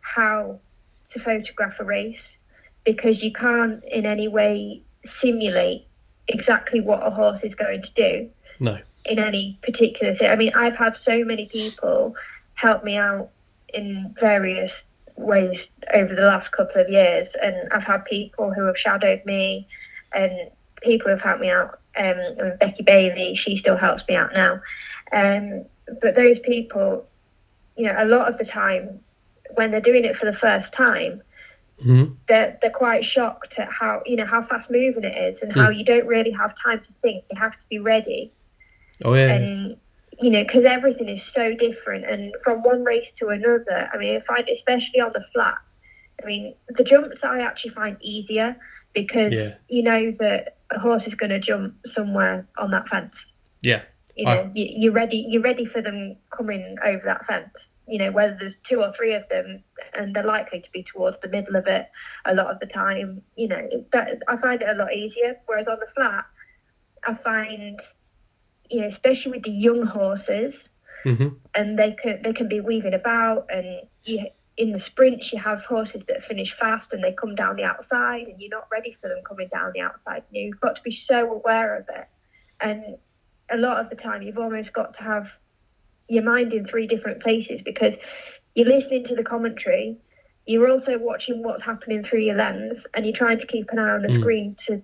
how 0.00 0.58
to 1.12 1.20
photograph 1.20 1.74
a 1.78 1.84
race 1.84 2.20
because 2.84 3.22
you 3.22 3.32
can't 3.32 3.82
in 3.84 4.06
any 4.06 4.28
way 4.28 4.82
simulate 5.22 5.86
exactly 6.28 6.80
what 6.80 7.06
a 7.06 7.10
horse 7.10 7.40
is 7.42 7.54
going 7.54 7.82
to 7.82 7.90
do. 7.94 8.30
No. 8.58 8.78
In 9.04 9.18
any 9.18 9.58
particular 9.62 10.14
thing. 10.16 10.28
I 10.28 10.36
mean, 10.36 10.52
I've 10.54 10.76
had 10.76 10.94
so 11.04 11.24
many 11.24 11.46
people 11.46 12.14
help 12.54 12.84
me 12.84 12.96
out 12.96 13.30
in 13.72 14.14
various 14.20 14.70
ways 15.16 15.58
over 15.94 16.14
the 16.14 16.22
last 16.22 16.50
couple 16.52 16.80
of 16.80 16.88
years, 16.88 17.28
and 17.42 17.72
I've 17.72 17.82
had 17.82 18.04
people 18.04 18.52
who 18.52 18.64
have 18.64 18.76
shadowed 18.76 19.24
me, 19.24 19.66
and 20.12 20.50
people 20.82 21.06
who 21.06 21.10
have 21.10 21.20
helped 21.20 21.40
me 21.40 21.50
out. 21.50 21.78
Um, 21.98 22.56
Becky 22.58 22.82
Bailey, 22.82 23.38
she 23.44 23.58
still 23.60 23.76
helps 23.76 24.02
me 24.08 24.14
out 24.14 24.32
now. 24.32 24.60
Um, 25.12 25.64
but 26.00 26.14
those 26.14 26.38
people, 26.44 27.06
you 27.76 27.86
know, 27.86 27.96
a 27.98 28.04
lot 28.04 28.30
of 28.30 28.38
the 28.38 28.44
time 28.44 29.00
when 29.54 29.70
they're 29.70 29.80
doing 29.80 30.04
it 30.04 30.16
for 30.16 30.26
the 30.26 30.36
first 30.38 30.72
time, 30.76 31.22
mm-hmm. 31.82 32.12
they're 32.28 32.58
they're 32.62 32.70
quite 32.70 33.04
shocked 33.04 33.54
at 33.58 33.68
how 33.68 34.02
you 34.06 34.16
know 34.16 34.26
how 34.26 34.46
fast 34.46 34.70
moving 34.70 35.04
it 35.04 35.34
is 35.34 35.38
and 35.42 35.52
mm. 35.52 35.60
how 35.60 35.70
you 35.70 35.84
don't 35.84 36.06
really 36.06 36.30
have 36.30 36.52
time 36.64 36.78
to 36.78 36.92
think. 37.02 37.24
You 37.32 37.40
have 37.40 37.52
to 37.52 37.58
be 37.68 37.78
ready. 37.78 38.32
Oh 39.04 39.14
yeah. 39.14 39.32
And 39.32 39.76
you 40.20 40.30
know, 40.30 40.44
because 40.44 40.64
everything 40.68 41.08
is 41.08 41.22
so 41.34 41.54
different, 41.54 42.04
and 42.04 42.34
from 42.44 42.62
one 42.62 42.84
race 42.84 43.06
to 43.20 43.28
another. 43.28 43.88
I 43.92 43.96
mean, 43.96 44.16
I 44.16 44.20
find 44.26 44.48
especially 44.48 45.00
on 45.00 45.12
the 45.12 45.24
flat. 45.32 45.58
I 46.22 46.26
mean, 46.26 46.54
the 46.68 46.84
jumps 46.84 47.16
I 47.22 47.40
actually 47.40 47.72
find 47.72 47.96
easier 48.02 48.56
because 48.94 49.32
yeah. 49.32 49.54
you 49.68 49.82
know 49.82 50.12
that 50.20 50.56
a 50.70 50.78
horse 50.78 51.02
is 51.06 51.14
going 51.14 51.30
to 51.30 51.40
jump 51.40 51.74
somewhere 51.96 52.46
on 52.58 52.70
that 52.72 52.88
fence. 52.88 53.14
Yeah. 53.62 53.82
You 54.20 54.26
know, 54.26 54.42
I... 54.42 54.50
you, 54.54 54.90
are 54.90 54.94
ready. 54.94 55.26
You're 55.28 55.42
ready 55.42 55.66
for 55.66 55.82
them 55.82 56.16
coming 56.36 56.76
over 56.84 57.02
that 57.04 57.26
fence. 57.26 57.50
You 57.88 57.98
know, 57.98 58.12
whether 58.12 58.36
there's 58.38 58.54
two 58.68 58.80
or 58.80 58.92
three 58.96 59.14
of 59.14 59.22
them, 59.28 59.64
and 59.94 60.14
they're 60.14 60.24
likely 60.24 60.60
to 60.60 60.70
be 60.72 60.84
towards 60.94 61.16
the 61.22 61.28
middle 61.28 61.56
of 61.56 61.66
it 61.66 61.86
a 62.24 62.34
lot 62.34 62.50
of 62.50 62.60
the 62.60 62.66
time. 62.66 63.22
You 63.36 63.48
know, 63.48 63.68
that 63.92 64.22
I 64.28 64.36
find 64.36 64.62
it 64.62 64.68
a 64.68 64.78
lot 64.78 64.94
easier. 64.94 65.36
Whereas 65.46 65.66
on 65.68 65.78
the 65.80 65.86
flat, 65.94 66.24
I 67.04 67.14
find 67.24 67.80
you 68.70 68.80
know, 68.80 68.88
especially 68.88 69.32
with 69.32 69.42
the 69.42 69.50
young 69.50 69.84
horses, 69.84 70.54
mm-hmm. 71.04 71.28
and 71.54 71.78
they 71.78 71.96
can 72.02 72.20
they 72.22 72.32
can 72.32 72.48
be 72.48 72.60
weaving 72.60 72.94
about, 72.94 73.46
and 73.50 73.80
you, 74.04 74.26
in 74.56 74.72
the 74.72 74.80
sprints 74.90 75.24
you 75.32 75.40
have 75.40 75.60
horses 75.68 76.02
that 76.06 76.18
finish 76.28 76.48
fast 76.60 76.86
and 76.92 77.02
they 77.02 77.14
come 77.20 77.34
down 77.34 77.56
the 77.56 77.64
outside, 77.64 78.26
and 78.28 78.40
you're 78.40 78.50
not 78.50 78.68
ready 78.70 78.96
for 79.00 79.08
them 79.08 79.18
coming 79.26 79.48
down 79.52 79.72
the 79.74 79.80
outside. 79.80 80.22
You 80.30 80.42
know, 80.42 80.46
you've 80.46 80.60
got 80.60 80.76
to 80.76 80.82
be 80.82 80.98
so 81.08 81.32
aware 81.32 81.76
of 81.76 81.86
it, 81.88 82.08
and 82.60 82.96
a 83.52 83.56
lot 83.56 83.80
of 83.80 83.90
the 83.90 83.96
time 83.96 84.22
you've 84.22 84.38
almost 84.38 84.72
got 84.72 84.96
to 84.96 85.02
have 85.02 85.26
your 86.08 86.24
mind 86.24 86.52
in 86.52 86.66
three 86.66 86.86
different 86.86 87.22
places 87.22 87.60
because 87.64 87.92
you're 88.54 88.68
listening 88.68 89.04
to 89.08 89.14
the 89.14 89.22
commentary, 89.22 89.96
you're 90.46 90.70
also 90.70 90.98
watching 90.98 91.42
what's 91.42 91.64
happening 91.64 92.04
through 92.08 92.20
your 92.20 92.36
lens, 92.36 92.78
and 92.94 93.06
you're 93.06 93.16
trying 93.16 93.38
to 93.38 93.46
keep 93.46 93.68
an 93.70 93.78
eye 93.78 93.90
on 93.90 94.02
the 94.02 94.08
mm. 94.08 94.20
screen 94.20 94.56
to 94.66 94.82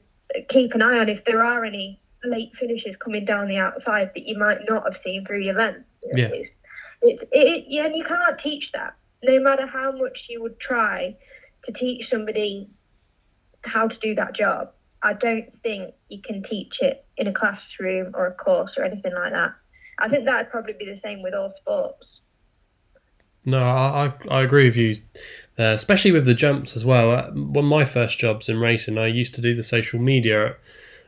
keep 0.51 0.73
an 0.73 0.83
eye 0.83 0.99
on 0.99 1.09
if 1.09 1.25
there 1.25 1.43
are 1.43 1.65
any 1.65 2.01
late 2.25 2.53
finishes 2.59 2.95
coming 3.03 3.25
down 3.25 3.49
the 3.49 3.57
outside 3.57 4.11
that 4.15 4.27
you 4.27 4.39
might 4.39 4.59
not 4.69 4.85
have 4.85 5.01
seen 5.05 5.25
through 5.27 5.41
your 5.41 5.55
lens. 5.55 5.85
Yeah. 6.15 6.27
It's, 6.27 6.51
it's, 7.03 7.23
it, 7.33 7.65
yeah, 7.69 7.87
and 7.87 7.97
you 7.97 8.05
can't 8.07 8.39
teach 8.43 8.65
that. 8.75 8.95
No 9.23 9.41
matter 9.41 9.67
how 9.67 9.93
much 9.93 10.19
you 10.29 10.43
would 10.43 10.59
try 10.61 11.17
to 11.65 11.73
teach 11.73 12.05
somebody 12.11 12.69
how 13.63 13.89
to 13.89 13.97
do 14.01 14.15
that 14.15 14.37
job, 14.37 14.73
I 15.07 15.13
don't 15.13 15.47
think 15.63 15.95
you 16.09 16.21
can 16.21 16.43
teach 16.51 16.75
it 16.81 17.07
in 17.17 17.29
a 17.29 17.33
classroom 17.33 18.13
or 18.15 18.27
a 18.27 18.35
course 18.35 18.73
or 18.77 18.83
anything 18.83 19.15
like 19.15 19.33
that. 19.33 19.55
I 20.01 20.09
think 20.09 20.25
that 20.25 20.37
would 20.37 20.51
probably 20.51 20.73
be 20.73 20.85
the 20.85 20.99
same 21.01 21.23
with 21.23 21.33
all 21.33 21.55
sports. 21.61 22.05
No, 23.45 23.63
I, 23.63 24.13
I 24.29 24.43
agree 24.43 24.65
with 24.65 24.77
you, 24.77 24.97
uh, 25.61 25.75
especially 25.77 26.11
with 26.11 26.27
the 26.27 26.35
jumps 26.35 26.75
as 26.75 26.85
well. 26.85 27.13
Uh, 27.13 27.31
one 27.31 27.67
of 27.67 27.71
my 27.71 27.85
first 27.85 28.19
jobs 28.19 28.49
in 28.49 28.59
racing, 28.59 28.99
I 28.99 29.07
used 29.07 29.33
to 29.37 29.41
do 29.41 29.55
the 29.55 29.63
social 29.63 30.01
media 30.01 30.57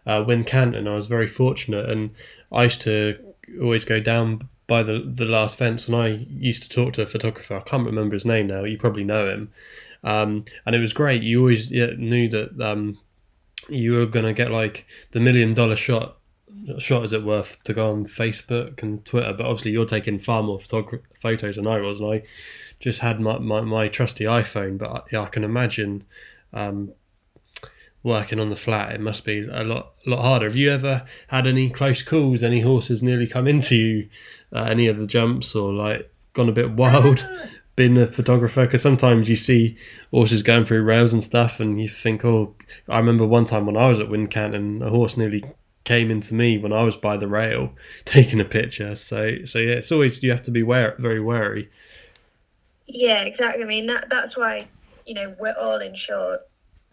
at 0.06 0.22
uh, 0.22 0.24
Wincanton, 0.24 0.88
I 0.88 0.94
was 0.94 1.08
very 1.08 1.26
fortunate, 1.26 1.90
and 1.90 2.10
I 2.52 2.64
used 2.64 2.80
to 2.82 3.18
always 3.60 3.84
go 3.84 3.98
down 3.98 4.48
by 4.68 4.84
the 4.84 5.02
the 5.04 5.24
last 5.24 5.58
fence, 5.58 5.88
and 5.88 5.96
I 5.96 6.26
used 6.30 6.62
to 6.62 6.68
talk 6.68 6.92
to 6.94 7.02
a 7.02 7.06
photographer. 7.06 7.56
I 7.56 7.60
can't 7.60 7.84
remember 7.84 8.14
his 8.14 8.24
name 8.24 8.46
now. 8.46 8.62
You 8.62 8.78
probably 8.78 9.04
know 9.04 9.28
him, 9.28 9.52
um, 10.04 10.44
and 10.64 10.76
it 10.76 10.78
was 10.78 10.92
great. 10.92 11.24
You 11.24 11.40
always 11.40 11.72
knew 11.72 12.28
that 12.28 12.60
um, 12.60 12.98
you 13.68 13.92
were 13.92 14.06
gonna 14.06 14.32
get 14.32 14.50
like 14.50 14.86
the 15.12 15.20
million 15.20 15.54
dollar 15.54 15.76
shot 15.76 16.18
shot 16.78 17.04
is 17.04 17.12
it 17.12 17.22
worth 17.22 17.62
to 17.64 17.72
go 17.72 17.90
on 17.90 18.06
Facebook 18.06 18.82
and 18.82 19.04
Twitter? 19.04 19.32
But 19.32 19.46
obviously, 19.46 19.72
you're 19.72 19.86
taking 19.86 20.18
far 20.18 20.42
more 20.42 20.58
photog- 20.58 21.02
photos 21.20 21.56
than 21.56 21.66
I 21.66 21.80
was, 21.80 22.00
and 22.00 22.12
I 22.12 22.22
just 22.80 23.00
had 23.00 23.20
my, 23.20 23.38
my, 23.38 23.60
my 23.60 23.88
trusty 23.88 24.24
iPhone. 24.24 24.78
But 24.78 25.06
yeah, 25.12 25.22
I 25.22 25.26
can 25.26 25.44
imagine 25.44 26.04
um, 26.52 26.92
working 28.02 28.40
on 28.40 28.50
the 28.50 28.56
flat. 28.56 28.92
It 28.92 29.00
must 29.00 29.24
be 29.24 29.46
a 29.50 29.64
lot 29.64 29.94
lot 30.06 30.22
harder. 30.22 30.46
Have 30.46 30.56
you 30.56 30.70
ever 30.70 31.06
had 31.28 31.46
any 31.46 31.70
close 31.70 32.02
calls? 32.02 32.42
Any 32.42 32.60
horses 32.60 33.02
nearly 33.02 33.26
come 33.26 33.46
into 33.46 33.76
you? 33.76 34.08
Uh, 34.52 34.64
any 34.64 34.86
of 34.86 34.98
the 34.98 35.06
jumps, 35.06 35.54
or 35.54 35.72
like 35.72 36.10
gone 36.32 36.48
a 36.48 36.52
bit 36.52 36.72
wild? 36.72 37.28
Been 37.78 37.96
a 37.96 38.10
photographer 38.10 38.66
because 38.66 38.82
sometimes 38.82 39.28
you 39.28 39.36
see 39.36 39.76
horses 40.10 40.42
going 40.42 40.64
through 40.64 40.82
rails 40.82 41.12
and 41.12 41.22
stuff, 41.22 41.60
and 41.60 41.80
you 41.80 41.88
think, 41.88 42.24
"Oh, 42.24 42.56
I 42.88 42.98
remember 42.98 43.24
one 43.24 43.44
time 43.44 43.66
when 43.66 43.76
I 43.76 43.88
was 43.88 44.00
at 44.00 44.08
Wincanton, 44.08 44.84
a 44.84 44.90
horse 44.90 45.16
nearly 45.16 45.44
came 45.84 46.10
into 46.10 46.34
me 46.34 46.58
when 46.58 46.72
I 46.72 46.82
was 46.82 46.96
by 46.96 47.16
the 47.16 47.28
rail 47.28 47.72
taking 48.04 48.40
a 48.40 48.44
picture. 48.44 48.96
So 48.96 49.44
so 49.44 49.58
yeah, 49.58 49.74
it's 49.74 49.92
always 49.92 50.22
you 50.22 50.30
have 50.30 50.42
to 50.42 50.50
be 50.50 50.62
wary, 50.62 50.94
very 50.98 51.20
wary. 51.20 51.70
Yeah, 52.86 53.22
exactly. 53.22 53.62
I 53.62 53.66
mean 53.66 53.86
that 53.86 54.06
that's 54.10 54.36
why 54.36 54.68
you 55.06 55.14
know 55.14 55.34
we're 55.38 55.56
all 55.58 55.80
insured. 55.80 56.40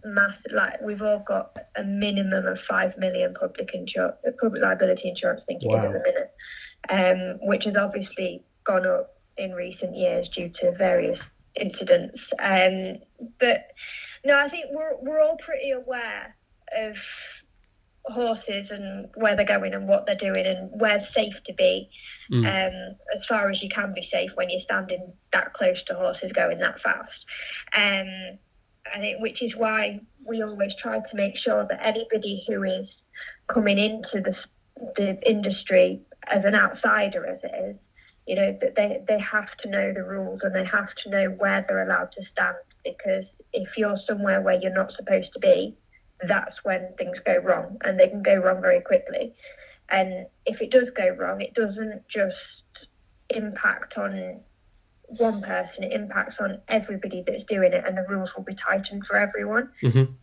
Massive, 0.06 0.52
like 0.54 0.80
we've 0.82 1.02
all 1.02 1.24
got 1.28 1.58
a 1.76 1.84
minimum 1.84 2.46
of 2.46 2.60
five 2.70 2.96
million 3.00 3.34
public 3.34 3.70
insurance, 3.74 4.18
public 4.40 4.62
liability 4.62 5.10
insurance. 5.10 5.42
I 5.44 5.46
think 5.48 5.64
it 5.64 5.68
wow. 5.68 5.80
is 5.80 5.86
at 5.86 5.94
the 5.94 6.00
minute, 6.00 7.42
um, 7.42 7.48
which 7.48 7.64
has 7.66 7.74
obviously 7.76 8.44
gone 8.66 8.86
up 8.86 9.15
in 9.38 9.54
recent 9.54 9.96
years 9.96 10.28
due 10.36 10.50
to 10.62 10.72
various 10.78 11.20
incidents. 11.60 12.20
Um, 12.40 13.00
but 13.40 13.72
no, 14.24 14.38
I 14.38 14.50
think 14.50 14.66
we're 14.72 14.96
we're 15.02 15.22
all 15.22 15.38
pretty 15.38 15.72
aware 15.72 16.36
of 16.78 16.96
horses 18.06 18.68
and 18.70 19.10
where 19.16 19.36
they're 19.36 19.46
going 19.46 19.74
and 19.74 19.88
what 19.88 20.06
they're 20.06 20.34
doing 20.34 20.46
and 20.46 20.70
where's 20.80 21.02
safe 21.14 21.34
to 21.48 21.54
be 21.54 21.90
mm. 22.32 22.46
um, 22.46 22.96
as 23.16 23.22
far 23.28 23.50
as 23.50 23.62
you 23.62 23.70
can 23.74 23.94
be 23.94 24.08
safe 24.12 24.30
when 24.36 24.50
you're 24.50 24.62
standing 24.64 25.12
that 25.34 25.54
close 25.54 25.78
to 25.88 25.96
horses 25.96 26.32
going 26.34 26.60
that 26.60 26.80
fast. 26.82 27.26
Um, 27.76 28.38
I 28.94 29.00
think 29.00 29.22
which 29.22 29.42
is 29.42 29.52
why 29.56 30.00
we 30.24 30.44
always 30.44 30.72
try 30.82 31.00
to 31.00 31.16
make 31.16 31.38
sure 31.38 31.66
that 31.68 31.80
anybody 31.84 32.44
who 32.48 32.64
is 32.64 32.88
coming 33.48 33.78
into 33.78 34.22
the 34.22 34.36
the 34.98 35.18
industry 35.28 36.02
as 36.28 36.44
an 36.44 36.54
outsider 36.54 37.26
as 37.26 37.40
it 37.44 37.70
is, 37.70 37.76
you 38.26 38.36
know, 38.36 38.58
they, 38.76 39.04
they 39.08 39.20
have 39.20 39.56
to 39.62 39.70
know 39.70 39.94
the 39.94 40.04
rules 40.04 40.42
and 40.44 40.56
they 40.56 40.66
have 40.66 40.90
to 41.04 41.10
know 41.10 41.30
where 41.38 41.64
they're 41.68 41.84
allowed 41.84 42.12
to 42.18 42.24
stand 42.32 42.56
because 42.84 43.26
if 43.54 43.70
you're 43.78 43.98
somewhere 44.08 44.42
where 44.42 44.60
you're 44.60 44.74
not 44.74 44.92
supposed 44.98 45.32
to 45.34 45.40
be, 45.40 45.76
that's 46.28 46.56
when 46.64 46.90
things 46.98 47.18
go 47.26 47.38
wrong 47.38 47.78
and 47.84 48.00
they 48.00 48.08
can 48.08 48.24
go 48.24 48.36
wrong 48.36 48.62
very 48.62 48.82
quickly. 48.82 49.34
And 49.90 50.26
if 50.46 50.60
it 50.62 50.72
does 50.72 50.88
go 50.98 51.10
wrong, 51.10 51.42
it 51.42 51.54
doesn't 51.54 52.04
just 52.12 52.36
impact 53.30 53.98
on 53.98 54.40
one 55.08 55.42
person, 55.42 55.84
it 55.84 55.94
impacts 55.94 56.36
on 56.40 56.60
everybody 56.68 57.24
that's 57.26 57.44
doing 57.48 57.74
it, 57.74 57.84
and 57.86 57.96
the 57.96 58.06
rules 58.10 58.30
will 58.36 58.44
be 58.44 58.56
tightened 58.56 59.04
for 59.08 59.18
everyone. 59.18 59.70
Mm-hmm. 59.84 60.14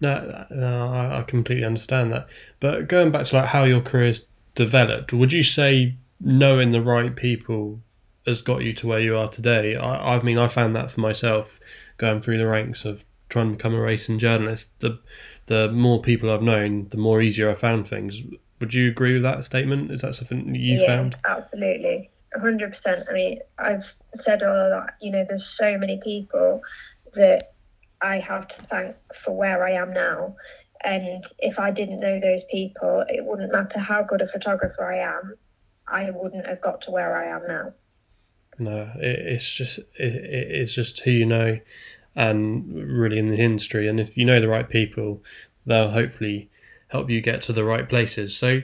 No, 0.00 0.46
no, 0.50 0.88
I 1.12 1.22
completely 1.26 1.64
understand 1.64 2.10
that. 2.12 2.26
But 2.60 2.88
going 2.88 3.10
back 3.10 3.26
to 3.26 3.36
like 3.36 3.46
how 3.46 3.64
your 3.64 3.82
career's 3.82 4.26
developed, 4.54 5.12
would 5.12 5.32
you 5.32 5.42
say 5.42 5.96
knowing 6.20 6.72
the 6.72 6.82
right 6.82 7.14
people 7.14 7.80
has 8.26 8.42
got 8.42 8.62
you 8.62 8.72
to 8.74 8.86
where 8.86 9.00
you 9.00 9.16
are 9.16 9.28
today? 9.28 9.76
I, 9.76 10.16
I 10.16 10.22
mean, 10.22 10.38
I 10.38 10.48
found 10.48 10.74
that 10.76 10.90
for 10.90 11.00
myself 11.00 11.60
going 11.98 12.20
through 12.20 12.38
the 12.38 12.46
ranks 12.46 12.84
of 12.84 13.04
trying 13.28 13.50
to 13.50 13.56
become 13.56 13.74
a 13.74 13.80
racing 13.80 14.18
journalist, 14.18 14.70
the 14.80 15.00
the 15.46 15.70
more 15.70 16.02
people 16.02 16.30
I've 16.30 16.42
known, 16.42 16.88
the 16.88 16.96
more 16.96 17.20
easier 17.20 17.50
I 17.50 17.54
found 17.54 17.88
things. 17.88 18.22
Would 18.60 18.74
you 18.74 18.88
agree 18.88 19.12
with 19.12 19.22
that 19.22 19.44
statement? 19.44 19.90
Is 19.92 20.00
that 20.00 20.14
something 20.14 20.54
you 20.54 20.80
yeah, 20.80 20.86
found? 20.86 21.16
Absolutely, 21.24 22.10
hundred 22.34 22.74
percent. 22.74 23.06
I 23.08 23.12
mean, 23.12 23.38
I've 23.58 23.84
said 24.24 24.42
all 24.42 24.56
of 24.56 24.70
that. 24.70 24.94
You 25.00 25.12
know, 25.12 25.24
there's 25.28 25.44
so 25.58 25.78
many 25.78 26.00
people 26.02 26.62
that 27.14 27.52
I 28.02 28.18
have 28.18 28.48
to 28.48 28.66
thank 28.70 28.96
for 29.24 29.36
where 29.36 29.64
I 29.64 29.72
am 29.72 29.92
now. 29.92 30.36
And 30.84 31.24
if 31.38 31.58
I 31.58 31.70
didn't 31.70 32.00
know 32.00 32.20
those 32.20 32.42
people, 32.50 33.04
it 33.08 33.24
wouldn't 33.24 33.52
matter 33.52 33.78
how 33.78 34.02
good 34.02 34.20
a 34.20 34.28
photographer 34.28 34.84
I 34.84 34.98
am, 34.98 35.34
I 35.88 36.10
wouldn't 36.10 36.46
have 36.46 36.60
got 36.60 36.80
to 36.82 36.90
where 36.90 37.16
I 37.16 37.36
am 37.36 37.46
now. 37.46 37.72
No, 38.58 38.90
it, 38.96 39.18
it's 39.26 39.54
just 39.54 39.78
it, 39.78 39.86
it's 39.98 40.74
just 40.74 41.00
who 41.00 41.10
you 41.10 41.26
know 41.26 41.58
and 42.14 42.74
really 42.74 43.18
in 43.18 43.28
the 43.28 43.38
industry. 43.38 43.86
And 43.88 44.00
if 44.00 44.16
you 44.16 44.24
know 44.24 44.40
the 44.40 44.48
right 44.48 44.68
people, 44.68 45.22
they'll 45.66 45.90
hopefully 45.90 46.50
help 46.88 47.10
you 47.10 47.20
get 47.20 47.42
to 47.42 47.52
the 47.52 47.64
right 47.64 47.88
places. 47.88 48.36
So 48.36 48.62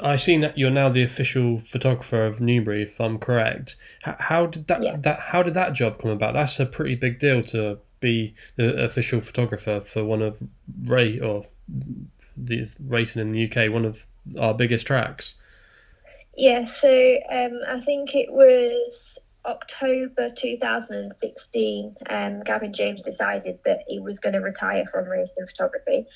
I 0.00 0.16
see 0.16 0.38
that 0.38 0.56
you're 0.56 0.70
now 0.70 0.88
the 0.88 1.02
official 1.02 1.58
photographer 1.58 2.24
of 2.24 2.40
Newbury, 2.40 2.84
if 2.84 3.00
I'm 3.00 3.18
correct. 3.18 3.76
How, 4.02 4.16
how 4.18 4.46
did 4.46 4.68
that, 4.68 4.82
yeah. 4.82 4.96
that 4.98 5.20
how 5.20 5.42
did 5.42 5.54
that 5.54 5.72
job 5.72 6.00
come 6.00 6.12
about? 6.12 6.34
That's 6.34 6.60
a 6.60 6.66
pretty 6.66 6.94
big 6.94 7.18
deal 7.18 7.42
to 7.44 7.78
be 7.98 8.34
the 8.56 8.84
official 8.84 9.20
photographer 9.20 9.80
for 9.80 10.04
one 10.04 10.22
of 10.22 10.42
Ray 10.84 11.18
or 11.18 11.46
the 12.36 12.68
racing 12.86 13.20
in 13.20 13.32
the 13.32 13.50
UK, 13.50 13.70
one 13.72 13.84
of 13.84 14.06
our 14.38 14.54
biggest 14.54 14.86
tracks. 14.86 15.34
Yeah, 16.40 16.64
so 16.80 16.88
um, 17.30 17.60
I 17.68 17.84
think 17.84 18.14
it 18.14 18.32
was 18.32 18.94
October 19.44 20.30
2016, 20.40 21.96
um, 22.08 22.42
Gavin 22.46 22.72
James 22.74 23.02
decided 23.02 23.58
that 23.66 23.80
he 23.86 23.98
was 23.98 24.16
going 24.22 24.32
to 24.32 24.38
retire 24.38 24.84
from 24.90 25.04
racing 25.04 25.46
photography. 25.50 26.06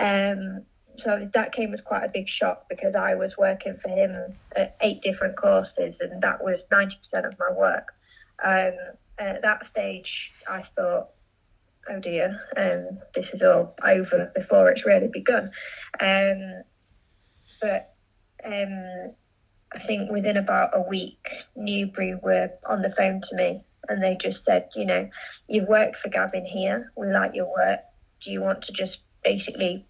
Um, 0.00 0.64
so 1.04 1.30
that 1.32 1.54
came 1.54 1.72
as 1.74 1.80
quite 1.84 2.02
a 2.02 2.10
big 2.12 2.26
shock 2.28 2.68
because 2.68 2.96
I 2.96 3.14
was 3.14 3.30
working 3.38 3.78
for 3.80 3.88
him 3.88 4.34
at 4.56 4.76
eight 4.80 5.00
different 5.02 5.36
courses, 5.36 5.94
and 6.00 6.20
that 6.22 6.42
was 6.42 6.58
90% 6.72 6.90
of 7.24 7.38
my 7.38 7.56
work. 7.56 7.94
Um, 8.44 8.74
at 9.20 9.42
that 9.42 9.62
stage, 9.70 10.10
I 10.48 10.64
thought, 10.74 11.10
oh 11.88 12.00
dear, 12.00 12.36
um, 12.56 12.98
this 13.14 13.26
is 13.32 13.42
all 13.42 13.76
over 13.86 14.32
before 14.34 14.70
it's 14.72 14.84
really 14.84 15.06
begun. 15.06 15.52
Um, 16.00 16.64
but 17.60 17.94
um, 18.44 19.14
I 19.72 19.86
think 19.86 20.10
within 20.10 20.36
about 20.36 20.70
a 20.74 20.80
week, 20.80 21.18
Newbury 21.56 22.14
were 22.22 22.50
on 22.68 22.82
the 22.82 22.94
phone 22.96 23.22
to 23.28 23.36
me 23.36 23.62
and 23.88 24.02
they 24.02 24.16
just 24.20 24.38
said, 24.46 24.68
you 24.74 24.84
know, 24.84 25.08
you've 25.48 25.68
worked 25.68 25.96
for 26.02 26.08
Gavin 26.08 26.46
here. 26.46 26.92
We 26.96 27.08
like 27.08 27.32
your 27.34 27.52
work. 27.52 27.80
Do 28.24 28.30
you 28.30 28.40
want 28.40 28.64
to 28.64 28.72
just 28.72 28.98
basically 29.24 29.84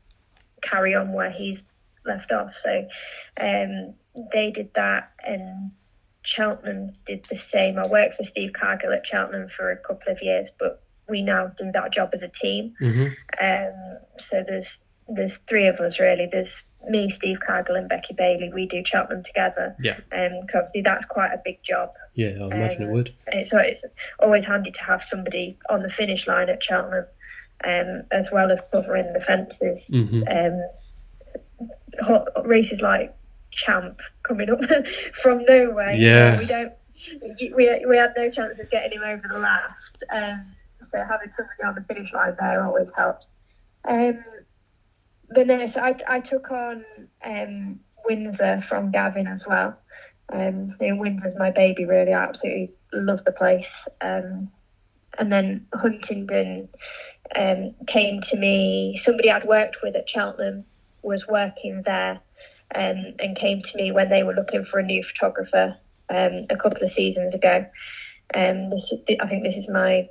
carry 0.63 0.95
on 0.95 1.13
where 1.13 1.31
he's 1.31 1.59
left 2.05 2.31
off? 2.33 2.51
So 2.65 2.87
um, 3.41 3.95
they 4.33 4.51
did 4.51 4.71
that 4.75 5.13
and 5.25 5.71
Cheltenham 6.25 6.93
did 7.07 7.25
the 7.31 7.41
same. 7.53 7.79
I 7.79 7.87
worked 7.87 8.17
for 8.17 8.25
Steve 8.31 8.53
Cargill 8.59 8.93
at 8.93 9.07
Cheltenham 9.11 9.49
for 9.57 9.71
a 9.71 9.77
couple 9.77 10.13
of 10.13 10.19
years, 10.23 10.49
but 10.59 10.83
we 11.09 11.23
now 11.23 11.51
do 11.59 11.71
that 11.73 11.93
job 11.93 12.11
as 12.13 12.21
a 12.23 12.31
team. 12.43 12.75
Mm-hmm. 12.81 13.07
Um, 13.43 13.99
so 14.31 14.45
there's 14.47 14.67
there's 15.09 15.33
three 15.49 15.67
of 15.67 15.77
us 15.77 15.99
really. 15.99 16.29
There's 16.31 16.49
me, 16.91 17.13
Steve 17.17 17.39
Cargill, 17.47 17.77
and 17.77 17.89
Becky 17.89 18.15
Bailey, 18.17 18.51
we 18.53 18.67
do 18.67 18.83
Cheltenham 18.87 19.25
together. 19.25 19.77
Yeah. 19.81 19.99
Um, 20.13 20.47
obviously 20.55 20.83
that's 20.83 21.05
quite 21.09 21.33
a 21.33 21.41
big 21.45 21.59
job. 21.63 21.91
Yeah, 22.15 22.31
I 22.41 22.47
imagine 22.47 22.85
um, 22.85 22.89
it 22.89 22.93
would. 22.93 23.15
It's, 23.29 23.51
it's 23.53 23.95
always 24.21 24.45
handy 24.45 24.71
to 24.71 24.81
have 24.87 25.01
somebody 25.11 25.59
on 25.71 25.83
the 25.83 25.91
finish 25.97 26.27
line 26.27 26.49
at 26.49 26.63
Cheltenham, 26.63 27.07
um, 27.65 28.03
as 28.13 28.27
well 28.33 28.51
as 28.51 28.59
covering 28.73 29.13
the 29.13 29.21
fences. 29.21 29.79
Mm-hmm. 29.91 30.23
Um, 30.29 30.63
races 32.45 32.81
like 32.81 33.15
Champ 33.67 33.99
coming 34.23 34.51
up 34.51 34.61
from 35.23 35.45
nowhere. 35.49 35.93
Yeah. 35.95 36.33
You 36.33 36.33
know, 36.33 36.39
we 36.39 36.47
don't. 36.47 36.73
We, 37.57 37.87
we 37.89 37.97
had 37.97 38.13
no 38.17 38.31
chance 38.31 38.59
of 38.61 38.71
getting 38.71 38.99
him 38.99 39.05
over 39.05 39.29
the 39.33 39.39
last. 39.39 39.75
Um, 40.13 40.45
so 40.93 40.99
having 40.99 41.33
somebody 41.37 41.63
on 41.67 41.75
the 41.75 41.83
finish 41.83 42.13
line 42.13 42.37
there 42.39 42.65
always 42.65 42.89
helps. 42.97 43.25
Um, 43.89 44.23
but 45.31 45.47
no, 45.47 45.71
so 45.75 45.81
I, 45.81 45.95
I 46.09 46.21
took 46.21 46.51
on 46.51 46.85
um, 47.25 47.81
Windsor 48.05 48.65
from 48.69 48.91
Gavin 48.91 49.27
as 49.27 49.41
well. 49.47 49.77
Um, 50.33 50.77
you 50.81 50.95
know, 50.95 51.01
Windsor's 51.01 51.35
my 51.39 51.51
baby, 51.51 51.85
really. 51.85 52.13
I 52.13 52.25
absolutely 52.25 52.73
love 52.93 53.21
the 53.25 53.33
place. 53.33 53.65
Um, 54.01 54.51
and 55.19 55.33
then 55.33 55.67
Huntingdon 55.75 56.69
um, 57.37 57.75
came 57.93 58.21
to 58.31 58.37
me. 58.37 59.01
Somebody 59.05 59.31
I'd 59.31 59.47
worked 59.47 59.79
with 59.83 59.97
at 59.97 60.09
Cheltenham 60.09 60.65
was 61.03 61.23
working 61.29 61.83
there 61.85 62.21
um, 62.75 63.15
and 63.19 63.39
came 63.39 63.63
to 63.63 63.77
me 63.77 63.93
when 63.93 64.11
they 64.11 64.23
were 64.23 64.35
looking 64.35 64.65
for 64.71 64.79
a 64.79 64.83
new 64.83 65.05
photographer 65.15 65.77
um, 66.11 66.47
a 66.51 66.57
couple 66.57 66.83
of 66.83 66.93
seasons 66.97 67.35
ago. 67.35 67.65
Um, 68.35 68.71
this, 68.71 69.17
I 69.21 69.27
think 69.29 69.43
this 69.43 69.57
is 69.57 69.69
my 69.73 70.09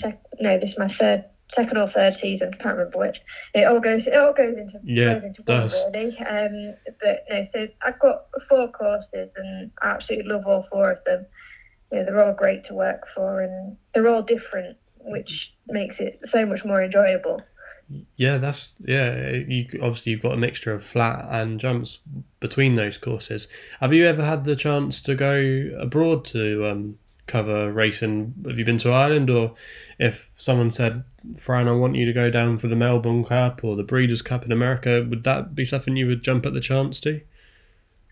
sec- 0.00 0.22
no, 0.40 0.58
this 0.58 0.70
is 0.70 0.78
my 0.78 0.92
third 0.98 1.24
second 1.54 1.76
or 1.76 1.90
third 1.94 2.14
season. 2.20 2.52
Can't 2.62 2.76
remember 2.76 2.98
which. 2.98 3.16
It 3.54 3.66
all 3.66 3.80
goes. 3.80 4.02
It 4.06 4.16
all 4.16 4.32
goes 4.32 4.56
into 4.56 4.78
yeah, 4.84 5.14
goes 5.14 5.24
into 5.24 5.42
one 5.42 5.92
really. 5.92 6.16
Um, 6.18 6.74
but 7.00 7.24
no, 7.30 7.46
so 7.52 7.66
I've 7.84 7.98
got 7.98 8.26
four 8.48 8.68
courses, 8.68 9.30
and 9.36 9.70
I 9.82 9.90
absolutely 9.90 10.30
love 10.32 10.46
all 10.46 10.66
four 10.70 10.92
of 10.92 11.04
them. 11.04 11.26
You 11.90 11.98
know, 11.98 12.04
they're 12.04 12.24
all 12.24 12.34
great 12.34 12.66
to 12.66 12.74
work 12.74 13.02
for, 13.14 13.42
and 13.42 13.76
they're 13.94 14.08
all 14.08 14.22
different, 14.22 14.76
which 15.00 15.30
makes 15.68 15.96
it 15.98 16.20
so 16.32 16.46
much 16.46 16.64
more 16.64 16.82
enjoyable. 16.82 17.42
Yeah, 18.16 18.38
that's 18.38 18.74
yeah. 18.80 19.30
You 19.30 19.66
obviously 19.82 20.12
you've 20.12 20.22
got 20.22 20.32
a 20.32 20.38
mixture 20.38 20.72
of 20.72 20.84
flat 20.84 21.26
and 21.30 21.60
jumps 21.60 21.98
between 22.40 22.74
those 22.74 22.96
courses. 22.96 23.48
Have 23.80 23.92
you 23.92 24.06
ever 24.06 24.24
had 24.24 24.44
the 24.44 24.56
chance 24.56 25.00
to 25.02 25.14
go 25.14 25.70
abroad 25.78 26.24
to 26.26 26.68
um, 26.68 26.98
cover 27.32 27.72
racing? 27.72 28.34
Have 28.46 28.58
you 28.58 28.64
been 28.64 28.78
to 28.78 28.90
Ireland, 28.90 29.30
or 29.30 29.54
if 29.98 30.30
someone 30.36 30.70
said, 30.70 31.04
"Fran, 31.36 31.66
I 31.66 31.72
want 31.72 31.96
you 31.96 32.04
to 32.06 32.12
go 32.12 32.30
down 32.30 32.58
for 32.58 32.68
the 32.68 32.76
Melbourne 32.76 33.24
Cup 33.24 33.64
or 33.64 33.74
the 33.74 33.82
Breeders' 33.82 34.22
Cup 34.22 34.44
in 34.44 34.52
America," 34.52 35.04
would 35.08 35.24
that 35.24 35.54
be 35.54 35.64
something 35.64 35.96
you 35.96 36.06
would 36.06 36.22
jump 36.22 36.46
at 36.46 36.52
the 36.52 36.60
chance 36.60 37.00
to? 37.00 37.20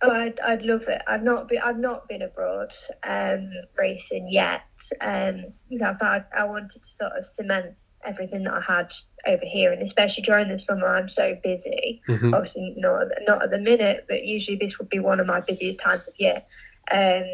Oh, 0.02 0.10
I'd, 0.10 0.40
I'd 0.40 0.62
love 0.62 0.82
it. 0.88 1.02
I've 1.06 1.22
not 1.22 1.48
been 1.48 1.60
I've 1.62 1.78
not 1.78 2.08
been 2.08 2.22
abroad 2.22 2.72
um, 3.06 3.50
racing 3.78 4.28
yet. 4.30 4.62
Um, 5.00 5.44
you 5.68 5.78
know, 5.78 5.94
I, 6.00 6.24
I 6.36 6.44
wanted 6.44 6.72
to 6.72 6.80
sort 6.98 7.12
of 7.12 7.24
cement 7.36 7.76
everything 8.04 8.44
that 8.44 8.54
I 8.54 8.62
had 8.62 8.88
over 9.26 9.44
here, 9.44 9.72
and 9.72 9.86
especially 9.86 10.22
during 10.22 10.48
the 10.48 10.60
summer, 10.66 10.88
I'm 10.88 11.10
so 11.14 11.36
busy. 11.44 12.00
Mm-hmm. 12.08 12.32
Obviously, 12.32 12.74
not 12.78 13.08
not 13.26 13.42
at 13.42 13.50
the 13.50 13.58
minute, 13.58 14.06
but 14.08 14.24
usually 14.24 14.56
this 14.56 14.78
would 14.78 14.88
be 14.88 14.98
one 14.98 15.20
of 15.20 15.26
my 15.26 15.40
busiest 15.40 15.80
times 15.80 16.02
of 16.08 16.14
year. 16.16 16.42
Um, 16.90 17.26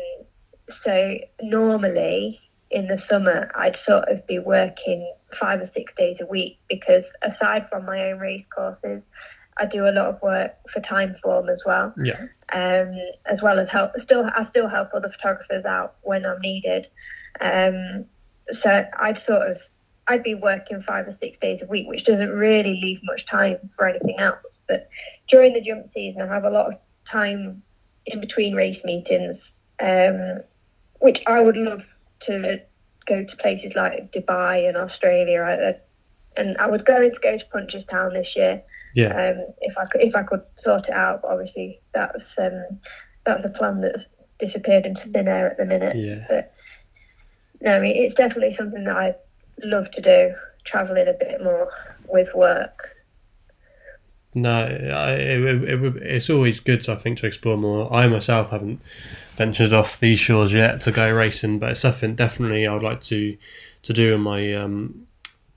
so 0.84 1.18
normally 1.42 2.40
in 2.70 2.86
the 2.86 2.98
summer, 3.08 3.50
I'd 3.54 3.76
sort 3.86 4.08
of 4.08 4.26
be 4.26 4.38
working 4.38 5.10
five 5.40 5.60
or 5.60 5.70
six 5.74 5.92
days 5.96 6.16
a 6.20 6.26
week 6.26 6.58
because 6.68 7.04
aside 7.22 7.66
from 7.70 7.84
my 7.84 8.10
own 8.10 8.18
race 8.18 8.44
courses, 8.54 9.02
I 9.58 9.66
do 9.66 9.86
a 9.86 9.90
lot 9.90 10.06
of 10.06 10.20
work 10.22 10.52
for 10.72 10.80
Timeform 10.80 11.50
as 11.50 11.60
well. 11.64 11.94
Yeah. 12.02 12.20
Um, 12.52 12.94
as 13.26 13.38
well 13.42 13.58
as 13.58 13.68
help, 13.72 13.92
still 14.04 14.24
I 14.24 14.46
still 14.50 14.68
help 14.68 14.88
other 14.94 15.12
photographers 15.16 15.64
out 15.64 15.96
when 16.02 16.26
I'm 16.26 16.40
needed. 16.40 16.86
Um, 17.40 18.04
so 18.62 18.84
I'd 18.98 19.20
sort 19.26 19.50
of 19.50 19.56
I'd 20.08 20.22
be 20.22 20.34
working 20.34 20.82
five 20.86 21.08
or 21.08 21.16
six 21.20 21.38
days 21.40 21.60
a 21.62 21.66
week, 21.66 21.86
which 21.88 22.04
doesn't 22.04 22.30
really 22.30 22.78
leave 22.82 23.00
much 23.02 23.26
time 23.30 23.56
for 23.76 23.88
anything 23.88 24.16
else. 24.18 24.38
But 24.68 24.88
during 25.28 25.54
the 25.54 25.60
jump 25.60 25.90
season, 25.94 26.22
I 26.22 26.26
have 26.26 26.44
a 26.44 26.50
lot 26.50 26.72
of 26.72 26.78
time 27.10 27.62
in 28.06 28.20
between 28.20 28.54
race 28.54 28.78
meetings, 28.84 29.38
um, 29.80 30.42
which 31.00 31.18
I 31.26 31.40
would 31.40 31.56
love 31.56 31.82
to 32.26 32.60
go 33.06 33.24
to 33.24 33.36
places 33.36 33.72
like 33.76 34.12
Dubai 34.12 34.68
and 34.68 34.76
Australia. 34.76 35.42
I, 35.42 36.40
and 36.40 36.56
I 36.58 36.66
was 36.66 36.82
going 36.82 37.10
to 37.10 37.18
go 37.22 37.38
to 37.38 37.44
Punchestown 37.54 38.12
this 38.12 38.28
year. 38.36 38.62
Yeah. 38.94 39.08
Um, 39.08 39.54
if 39.60 39.76
I 39.76 39.86
could, 39.86 40.00
if 40.00 40.14
I 40.14 40.22
could 40.22 40.42
sort 40.64 40.86
it 40.88 40.94
out, 40.94 41.22
but 41.22 41.32
obviously 41.32 41.80
that's 41.92 42.22
um, 42.38 42.78
that's 43.24 43.44
a 43.44 43.50
plan 43.50 43.82
that's 43.82 44.02
disappeared 44.40 44.86
into 44.86 45.02
thin 45.12 45.28
air 45.28 45.50
at 45.50 45.58
the 45.58 45.64
minute. 45.64 45.96
Yeah. 45.96 46.24
But 46.28 46.54
no, 47.60 47.72
I 47.72 47.80
mean 47.80 47.94
it's 47.96 48.16
definitely 48.16 48.54
something 48.58 48.84
that 48.84 48.96
I 48.96 49.14
love 49.62 49.90
to 49.92 50.00
do, 50.00 50.34
traveling 50.64 51.08
a 51.08 51.12
bit 51.12 51.42
more 51.42 51.70
with 52.08 52.28
work. 52.34 52.88
No, 54.34 54.50
I, 54.50 55.12
it, 55.12 55.44
it, 55.64 55.96
it's 56.02 56.28
always 56.28 56.60
good, 56.60 56.86
I 56.90 56.96
think, 56.96 57.18
to 57.18 57.26
explore 57.26 57.56
more. 57.56 57.92
I 57.92 58.06
myself 58.06 58.50
haven't 58.50 58.80
ventured 59.36 59.72
off 59.72 60.00
these 60.00 60.18
shores 60.18 60.52
yet 60.52 60.80
to 60.82 60.92
go 60.92 61.10
racing, 61.10 61.58
but 61.58 61.70
it's 61.70 61.80
something 61.80 62.14
definitely 62.14 62.66
I 62.66 62.72
would 62.72 62.82
like 62.82 63.02
to 63.04 63.36
to 63.82 63.92
do 63.92 64.14
on 64.14 64.20
my 64.20 64.52
um, 64.54 65.06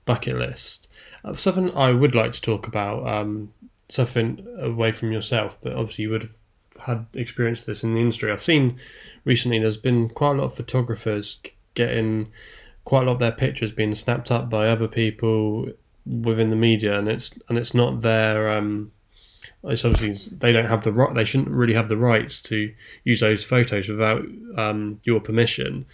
bucket 0.04 0.36
list. 0.36 0.88
Uh, 1.24 1.34
something 1.34 1.76
I 1.76 1.90
would 1.90 2.14
like 2.14 2.32
to 2.32 2.40
talk 2.40 2.66
about, 2.66 3.06
um, 3.06 3.52
something 3.88 4.46
away 4.58 4.92
from 4.92 5.12
yourself, 5.12 5.58
but 5.62 5.72
obviously 5.72 6.02
you 6.02 6.10
would 6.10 6.22
have 6.22 6.86
had 6.86 7.06
experience 7.14 7.62
this 7.62 7.82
in 7.82 7.94
the 7.94 8.00
industry. 8.00 8.30
I've 8.30 8.42
seen 8.42 8.78
recently 9.24 9.58
there's 9.58 9.76
been 9.76 10.08
quite 10.08 10.32
a 10.32 10.34
lot 10.34 10.44
of 10.44 10.54
photographers 10.54 11.38
getting 11.74 12.28
quite 12.84 13.02
a 13.02 13.06
lot 13.06 13.14
of 13.14 13.18
their 13.18 13.32
pictures 13.32 13.70
being 13.70 13.94
snapped 13.94 14.30
up 14.30 14.48
by 14.48 14.68
other 14.68 14.88
people 14.88 15.68
within 16.06 16.50
the 16.50 16.56
media, 16.56 16.98
and 16.98 17.08
it's 17.08 17.32
and 17.48 17.58
it's 17.58 17.74
not 17.74 18.02
their. 18.02 18.50
Um, 18.50 18.92
it's 19.64 19.84
obviously 19.84 20.36
they 20.36 20.52
don't 20.52 20.66
have 20.66 20.82
the 20.82 20.92
right. 20.92 21.14
They 21.14 21.24
shouldn't 21.24 21.50
really 21.50 21.74
have 21.74 21.88
the 21.88 21.96
rights 21.96 22.40
to 22.42 22.72
use 23.04 23.20
those 23.20 23.44
photos 23.44 23.88
without 23.88 24.22
um, 24.56 25.00
your 25.04 25.20
permission. 25.20 25.86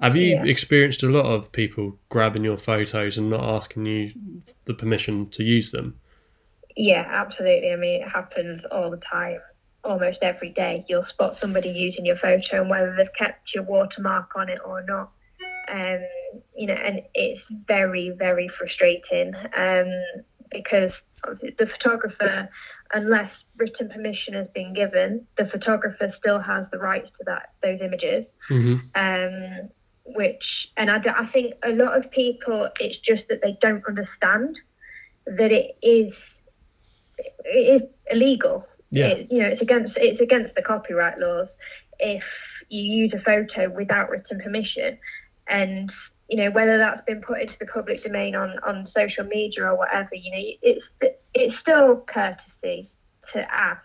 Have 0.00 0.16
you 0.16 0.34
yeah. 0.34 0.44
experienced 0.44 1.02
a 1.04 1.08
lot 1.08 1.26
of 1.26 1.52
people 1.52 1.98
grabbing 2.08 2.42
your 2.42 2.56
photos 2.56 3.16
and 3.18 3.30
not 3.30 3.44
asking 3.44 3.86
you 3.86 4.12
the 4.66 4.74
permission 4.74 5.28
to 5.30 5.44
use 5.44 5.70
them? 5.70 6.00
Yeah, 6.76 7.06
absolutely. 7.08 7.70
I 7.70 7.76
mean, 7.76 8.02
it 8.02 8.08
happens 8.08 8.62
all 8.72 8.90
the 8.90 9.00
time, 9.10 9.38
almost 9.84 10.18
every 10.22 10.50
day. 10.50 10.84
You'll 10.88 11.06
spot 11.06 11.36
somebody 11.40 11.68
using 11.68 12.04
your 12.04 12.16
photo, 12.16 12.62
and 12.62 12.70
whether 12.70 12.94
they've 12.96 13.14
kept 13.16 13.54
your 13.54 13.64
watermark 13.64 14.30
on 14.34 14.48
it 14.48 14.58
or 14.64 14.82
not, 14.82 15.10
um, 15.68 16.00
you 16.56 16.66
know, 16.66 16.74
and 16.74 17.02
it's 17.14 17.40
very, 17.68 18.10
very 18.10 18.50
frustrating 18.58 19.34
um, 19.56 19.86
because 20.50 20.90
the 21.40 21.66
photographer, 21.78 22.48
unless 22.92 23.30
written 23.56 23.88
permission 23.88 24.34
has 24.34 24.48
been 24.54 24.74
given, 24.74 25.26
the 25.38 25.46
photographer 25.46 26.12
still 26.18 26.38
has 26.38 26.66
the 26.72 26.78
rights 26.78 27.08
to 27.18 27.24
that 27.26 27.50
those 27.62 27.80
images. 27.80 28.26
Mm-hmm. 28.50 28.78
Um, 28.94 29.68
which, 30.04 30.42
and 30.76 30.90
I, 30.90 30.96
I 30.96 31.26
think 31.32 31.54
a 31.64 31.70
lot 31.70 31.96
of 31.96 32.10
people, 32.10 32.68
it's 32.80 32.98
just 33.06 33.22
that 33.28 33.40
they 33.40 33.56
don't 33.60 33.84
understand 33.86 34.56
that 35.26 35.52
it 35.52 35.76
is 35.82 36.12
it 37.44 37.82
is 37.82 37.88
illegal. 38.10 38.66
Yeah. 38.90 39.08
It, 39.08 39.28
you 39.30 39.38
know, 39.38 39.46
it's 39.46 39.62
against 39.62 39.92
it's 39.96 40.20
against 40.20 40.54
the 40.54 40.62
copyright 40.62 41.18
laws 41.18 41.48
if 41.98 42.22
you 42.68 42.82
use 42.82 43.12
a 43.14 43.20
photo 43.20 43.70
without 43.70 44.10
written 44.10 44.40
permission 44.40 44.98
and 45.48 45.92
you 46.28 46.36
know 46.36 46.50
whether 46.50 46.78
that's 46.78 47.04
been 47.04 47.20
put 47.20 47.40
into 47.40 47.54
the 47.60 47.66
public 47.66 48.02
domain 48.02 48.34
on 48.34 48.58
on 48.66 48.88
social 48.96 49.24
media 49.24 49.64
or 49.64 49.76
whatever 49.76 50.14
you 50.14 50.30
know 50.30 50.42
it's 50.62 50.84
it's 51.34 51.54
still 51.60 52.02
courtesy 52.12 52.40
to 53.32 53.40
ask 53.52 53.80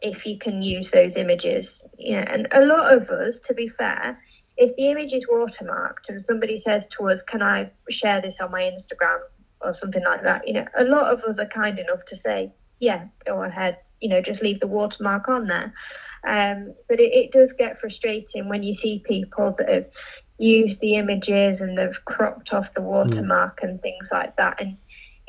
if 0.00 0.24
you 0.24 0.38
can 0.38 0.62
use 0.62 0.86
those 0.92 1.12
images 1.16 1.66
know 1.98 2.24
and 2.28 2.48
a 2.52 2.64
lot 2.66 2.92
of 2.92 3.02
us 3.08 3.34
to 3.46 3.54
be 3.54 3.70
fair 3.78 4.18
if 4.56 4.74
the 4.76 4.90
image 4.90 5.12
is 5.12 5.22
watermarked 5.32 6.08
and 6.08 6.24
somebody 6.26 6.62
says 6.66 6.82
to 6.96 7.08
us 7.08 7.18
can 7.28 7.42
i 7.42 7.70
share 7.90 8.20
this 8.20 8.34
on 8.40 8.50
my 8.50 8.62
instagram 8.62 9.18
or 9.60 9.76
something 9.80 10.02
like 10.04 10.22
that 10.22 10.46
you 10.46 10.52
know 10.52 10.66
a 10.78 10.84
lot 10.84 11.12
of 11.12 11.20
us 11.20 11.36
are 11.38 11.48
kind 11.54 11.78
enough 11.78 12.00
to 12.08 12.16
say 12.24 12.52
yeah 12.80 13.04
go 13.26 13.42
ahead 13.42 13.78
you 14.00 14.08
know 14.08 14.20
just 14.20 14.42
leave 14.42 14.60
the 14.60 14.66
watermark 14.66 15.28
on 15.28 15.46
there 15.46 15.72
um, 16.24 16.72
but 16.88 17.00
it, 17.00 17.12
it, 17.12 17.32
does 17.32 17.48
get 17.58 17.80
frustrating 17.80 18.48
when 18.48 18.62
you 18.62 18.76
see 18.80 19.02
people 19.08 19.56
that 19.58 19.68
have 19.68 19.86
used 20.38 20.80
the 20.80 20.96
images 20.96 21.60
and 21.60 21.76
they've 21.76 22.04
cropped 22.04 22.52
off 22.52 22.66
the 22.74 22.80
hmm. 22.80 22.86
watermark 22.86 23.60
mm. 23.60 23.68
and 23.68 23.82
things 23.82 24.06
like 24.10 24.36
that. 24.36 24.60
And 24.60 24.76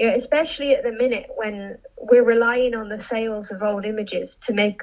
you 0.04 0.10
know, 0.10 0.18
especially 0.22 0.74
at 0.74 0.84
the 0.84 0.92
minute 0.92 1.28
when 1.38 1.78
we're 1.98 2.26
relying 2.26 2.76
on 2.76 2.90
the 2.90 3.02
sales 3.10 3.46
of 3.50 3.64
old 3.64 3.86
images 3.86 4.30
to 4.46 4.54
make 4.54 4.82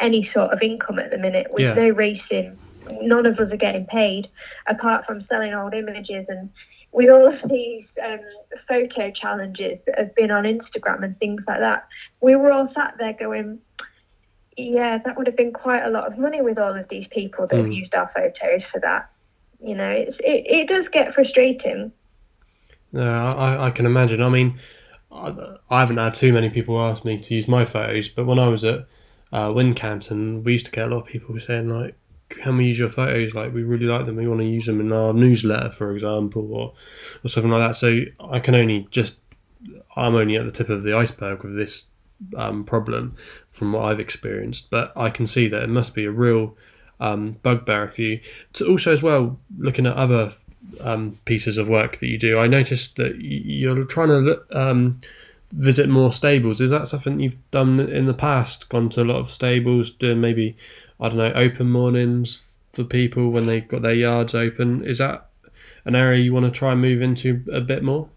any 0.00 0.30
sort 0.32 0.54
of 0.54 0.62
income 0.62 0.98
at 0.98 1.10
the 1.10 1.18
minute 1.18 1.48
with 1.50 1.64
yeah. 1.64 1.74
no 1.74 1.90
racing, 1.90 2.58
none 3.02 3.26
of 3.26 3.38
us 3.38 3.52
are 3.52 3.58
getting 3.58 3.84
paid 3.84 4.26
apart 4.66 5.04
from 5.04 5.22
selling 5.28 5.52
old 5.52 5.74
images 5.74 6.24
and 6.30 6.48
with 6.92 7.10
all 7.10 7.26
of 7.26 7.50
these 7.50 7.84
um, 8.02 8.20
photo 8.66 9.10
challenges 9.10 9.78
that 9.84 9.98
have 9.98 10.14
been 10.14 10.30
on 10.30 10.44
Instagram 10.44 11.04
and 11.04 11.18
things 11.18 11.42
like 11.46 11.58
that, 11.58 11.86
we 12.22 12.34
were 12.34 12.50
all 12.50 12.68
sat 12.74 12.94
there 12.98 13.12
going, 13.12 13.58
yeah, 14.56 14.96
that 15.04 15.18
would 15.18 15.26
have 15.26 15.36
been 15.36 15.52
quite 15.52 15.84
a 15.84 15.90
lot 15.90 16.06
of 16.06 16.16
money 16.16 16.40
with 16.40 16.56
all 16.56 16.74
of 16.74 16.88
these 16.88 17.06
people 17.10 17.46
that 17.48 17.56
mm. 17.56 17.64
have 17.64 17.72
used 17.72 17.94
our 17.94 18.10
photos 18.14 18.62
for 18.72 18.80
that 18.80 19.10
you 19.64 19.74
know, 19.74 19.88
it's, 19.88 20.16
it, 20.20 20.44
it 20.46 20.68
does 20.68 20.84
get 20.92 21.14
frustrating. 21.14 21.90
No, 22.94 23.02
I, 23.02 23.66
I 23.66 23.70
can 23.72 23.86
imagine. 23.86 24.22
I 24.22 24.28
mean, 24.28 24.60
I, 25.10 25.56
I 25.68 25.80
haven't 25.80 25.96
had 25.96 26.14
too 26.14 26.32
many 26.32 26.48
people 26.48 26.80
ask 26.80 27.04
me 27.04 27.20
to 27.20 27.34
use 27.34 27.48
my 27.48 27.64
photos, 27.64 28.08
but 28.08 28.24
when 28.24 28.38
I 28.38 28.46
was 28.46 28.64
at 28.64 28.86
uh, 29.32 29.48
Wincanton, 29.48 30.44
we 30.44 30.52
used 30.52 30.66
to 30.66 30.72
get 30.72 30.86
a 30.86 30.94
lot 30.94 31.00
of 31.02 31.06
people 31.06 31.38
saying, 31.40 31.68
like, 31.68 31.96
can 32.28 32.56
we 32.56 32.66
use 32.66 32.78
your 32.78 32.90
photos? 32.90 33.34
Like, 33.34 33.52
we 33.52 33.64
really 33.64 33.86
like 33.86 34.06
them. 34.06 34.14
We 34.14 34.28
want 34.28 34.42
to 34.42 34.46
use 34.46 34.66
them 34.66 34.80
in 34.80 34.92
our 34.92 35.12
newsletter, 35.12 35.72
for 35.72 35.92
example, 35.92 36.54
or, 36.54 36.72
or 37.24 37.28
something 37.28 37.50
like 37.50 37.68
that. 37.68 37.76
So 37.76 38.02
I 38.20 38.38
can 38.38 38.54
only 38.54 38.86
just, 38.92 39.16
I'm 39.96 40.14
only 40.14 40.36
at 40.36 40.44
the 40.44 40.52
tip 40.52 40.68
of 40.68 40.84
the 40.84 40.96
iceberg 40.96 41.42
with 41.42 41.56
this 41.56 41.90
um, 42.36 42.62
problem 42.62 43.16
from 43.50 43.72
what 43.72 43.86
I've 43.86 43.98
experienced. 43.98 44.70
But 44.70 44.92
I 44.96 45.10
can 45.10 45.26
see 45.26 45.48
that 45.48 45.64
it 45.64 45.68
must 45.68 45.94
be 45.94 46.04
a 46.04 46.12
real 46.12 46.56
um, 47.00 47.38
bugbear 47.42 47.90
for 47.90 48.02
you. 48.02 48.20
To 48.52 48.68
also, 48.68 48.92
as 48.92 49.02
well, 49.02 49.40
looking 49.58 49.84
at 49.84 49.96
other 49.96 50.32
um, 50.80 51.18
pieces 51.24 51.58
of 51.58 51.68
work 51.68 51.98
that 51.98 52.06
you 52.06 52.18
do, 52.18 52.38
I 52.38 52.46
noticed 52.46 52.96
that 52.96 53.16
you're 53.20 53.84
trying 53.84 54.08
to 54.08 54.42
um, 54.52 55.00
visit 55.52 55.88
more 55.88 56.12
stables. 56.12 56.60
Is 56.60 56.70
that 56.70 56.88
something 56.88 57.20
you've 57.20 57.50
done 57.50 57.80
in 57.80 58.06
the 58.06 58.14
past? 58.14 58.68
Gone 58.68 58.88
to 58.90 59.02
a 59.02 59.04
lot 59.04 59.16
of 59.16 59.30
stables, 59.30 59.90
doing 59.90 60.20
maybe 60.20 60.56
I 61.00 61.08
don't 61.08 61.18
know 61.18 61.32
open 61.32 61.70
mornings 61.70 62.42
for 62.72 62.84
people 62.84 63.30
when 63.30 63.46
they've 63.46 63.66
got 63.66 63.82
their 63.82 63.94
yards 63.94 64.34
open. 64.34 64.84
Is 64.84 64.98
that 64.98 65.28
an 65.84 65.94
area 65.94 66.22
you 66.22 66.32
want 66.32 66.46
to 66.46 66.50
try 66.50 66.72
and 66.72 66.80
move 66.80 67.02
into 67.02 67.44
a 67.52 67.60
bit 67.60 67.82
more? 67.82 68.08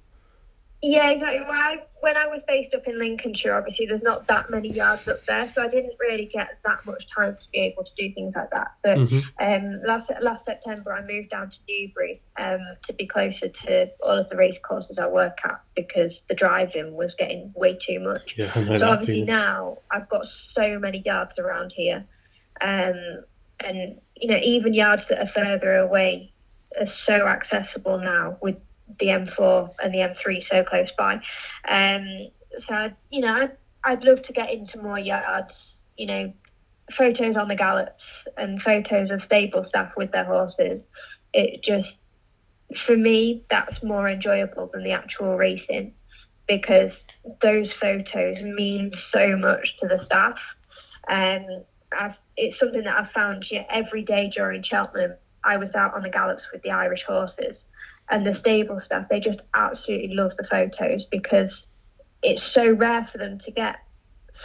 Yeah, 0.81 1.09
exactly. 1.09 1.41
Well, 1.41 1.51
I, 1.51 1.77
when 2.01 2.15
I 2.15 2.27
was 2.27 2.41
based 2.47 2.73
up 2.75 2.87
in 2.87 2.99
Lincolnshire, 2.99 3.55
obviously 3.55 3.87
there's 3.87 4.03
not 4.03 4.27
that 4.27 4.49
many 4.49 4.71
yards 4.71 5.07
up 5.07 5.23
there, 5.25 5.51
so 5.51 5.63
I 5.63 5.67
didn't 5.67 5.93
really 5.99 6.29
get 6.31 6.59
that 6.63 6.85
much 6.85 7.03
time 7.15 7.33
to 7.33 7.51
be 7.51 7.59
able 7.59 7.83
to 7.83 7.89
do 7.97 8.13
things 8.13 8.33
like 8.35 8.51
that. 8.51 8.71
But 8.83 8.97
mm-hmm. 8.97 9.19
um, 9.43 9.81
last 9.85 10.11
last 10.21 10.45
September, 10.45 10.93
I 10.93 11.01
moved 11.01 11.31
down 11.31 11.49
to 11.49 11.57
Newbury 11.67 12.21
um, 12.37 12.59
to 12.87 12.93
be 12.93 13.07
closer 13.07 13.49
to 13.65 13.91
all 14.01 14.19
of 14.19 14.29
the 14.29 14.35
race 14.35 14.57
courses 14.67 14.97
I 14.99 15.07
work 15.07 15.37
at 15.43 15.61
because 15.75 16.11
the 16.29 16.35
driving 16.35 16.95
was 16.95 17.11
getting 17.17 17.51
way 17.55 17.77
too 17.87 17.99
much. 17.99 18.33
Yeah, 18.35 18.53
so 18.53 18.61
obviously 18.61 19.05
feeling. 19.05 19.25
now 19.25 19.79
I've 19.89 20.09
got 20.09 20.25
so 20.55 20.77
many 20.79 21.01
yards 21.05 21.31
around 21.39 21.73
here, 21.75 22.05
um, 22.61 23.23
and 23.59 23.99
you 24.15 24.29
know 24.29 24.39
even 24.43 24.73
yards 24.73 25.03
that 25.09 25.19
are 25.19 25.31
further 25.33 25.77
away 25.77 26.31
are 26.79 26.87
so 27.07 27.27
accessible 27.27 27.97
now 27.97 28.37
with 28.41 28.55
the 28.99 29.07
M4 29.07 29.71
and 29.83 29.93
the 29.93 29.99
M3 29.99 30.43
so 30.49 30.63
close 30.63 30.89
by. 30.97 31.15
Um, 31.67 32.29
so, 32.67 32.91
you 33.11 33.21
know, 33.21 33.33
I'd, 33.33 33.57
I'd 33.83 34.03
love 34.03 34.23
to 34.23 34.33
get 34.33 34.51
into 34.51 34.81
more 34.81 34.99
yards, 34.99 35.51
you 35.97 36.07
know, 36.07 36.33
photos 36.97 37.35
on 37.35 37.47
the 37.47 37.55
gallops 37.55 38.03
and 38.37 38.61
photos 38.61 39.11
of 39.11 39.21
stable 39.25 39.65
staff 39.69 39.91
with 39.97 40.11
their 40.11 40.25
horses. 40.25 40.81
It 41.33 41.63
just, 41.63 41.89
for 42.85 42.95
me, 42.95 43.43
that's 43.49 43.81
more 43.83 44.07
enjoyable 44.07 44.69
than 44.73 44.83
the 44.83 44.91
actual 44.91 45.37
racing 45.37 45.93
because 46.47 46.91
those 47.41 47.67
photos 47.81 48.41
mean 48.41 48.91
so 49.13 49.35
much 49.37 49.67
to 49.81 49.87
the 49.87 50.03
staff. 50.05 50.37
Um, 51.09 51.63
I've, 51.97 52.15
it's 52.37 52.59
something 52.59 52.83
that 52.83 52.95
I've 52.97 53.11
found 53.11 53.45
every 53.69 54.03
day 54.03 54.31
during 54.33 54.63
Cheltenham. 54.63 55.13
I 55.43 55.57
was 55.57 55.69
out 55.75 55.93
on 55.93 56.03
the 56.03 56.09
gallops 56.09 56.43
with 56.51 56.61
the 56.61 56.71
Irish 56.71 57.01
horses 57.07 57.55
and 58.09 58.25
the 58.25 58.37
stable 58.39 58.81
staff, 58.85 59.07
they 59.09 59.19
just 59.19 59.39
absolutely 59.53 60.15
love 60.15 60.31
the 60.37 60.47
photos 60.49 61.03
because 61.11 61.51
it's 62.23 62.41
so 62.53 62.71
rare 62.71 63.07
for 63.11 63.17
them 63.17 63.39
to 63.45 63.51
get 63.51 63.75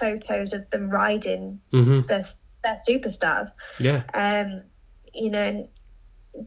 photos 0.01 0.53
of 0.53 0.69
them 0.71 0.91
riding 0.91 1.61
mm-hmm. 1.73 2.07
their, 2.09 2.29
their 2.63 2.83
superstars. 2.89 3.51
Yeah. 3.79 4.03
Um, 4.15 4.63
you 5.15 5.31
know, 5.31 5.69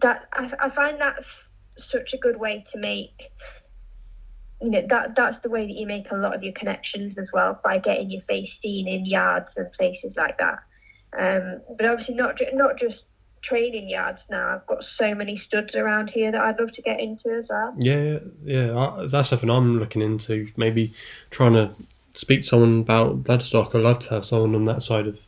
that 0.02 0.28
I, 0.34 0.50
I 0.60 0.70
find 0.72 1.00
that's 1.00 1.26
such 1.92 2.10
a 2.14 2.18
good 2.18 2.38
way 2.38 2.66
to 2.74 2.80
make 2.80 3.12
you 4.62 4.72
know 4.72 4.82
that 4.90 5.16
that's 5.16 5.36
the 5.44 5.50
way 5.50 5.68
that 5.68 5.74
you 5.74 5.86
make 5.86 6.06
a 6.12 6.16
lot 6.16 6.34
of 6.34 6.42
your 6.42 6.54
connections 6.54 7.18
as 7.18 7.28
well 7.34 7.60
by 7.64 7.78
getting 7.78 8.10
your 8.10 8.22
face 8.24 8.50
seen 8.62 8.88
in 8.88 9.06
yards 9.06 9.48
and 9.58 9.72
places 9.74 10.14
like 10.16 10.38
that. 10.38 10.60
Um, 11.18 11.62
but 11.78 11.86
obviously 11.86 12.16
not 12.16 12.36
not 12.54 12.80
just 12.80 12.96
training 13.48 13.90
yards 13.90 14.20
now. 14.30 14.56
I've 14.56 14.68
got 14.68 14.84
so 14.98 15.14
many 15.14 15.42
studs 15.48 15.76
around 15.76 16.10
here 16.10 16.32
that 16.32 16.42
I'd 16.42 16.60
love 16.60 16.74
to 16.74 16.82
get 16.82 17.00
into 17.00 17.30
as 17.30 17.46
well. 17.50 17.76
Yeah, 17.78 18.20
yeah, 18.44 18.72
uh, 18.72 19.08
that's 19.08 19.30
something 19.30 19.50
I'm 19.50 19.80
looking 19.80 20.02
into. 20.02 20.48
Maybe 20.58 20.94
trying 21.32 21.54
to 21.54 21.74
speak 22.14 22.42
to 22.42 22.48
someone 22.48 22.82
about 22.82 23.24
bloodstock. 23.24 23.76
I'd 23.76 23.82
love 23.82 24.00
to 24.00 24.10
have 24.12 24.26
someone 24.26 24.56
on 24.56 24.66
that 24.66 24.82
side 24.82 25.08
of 25.08 25.20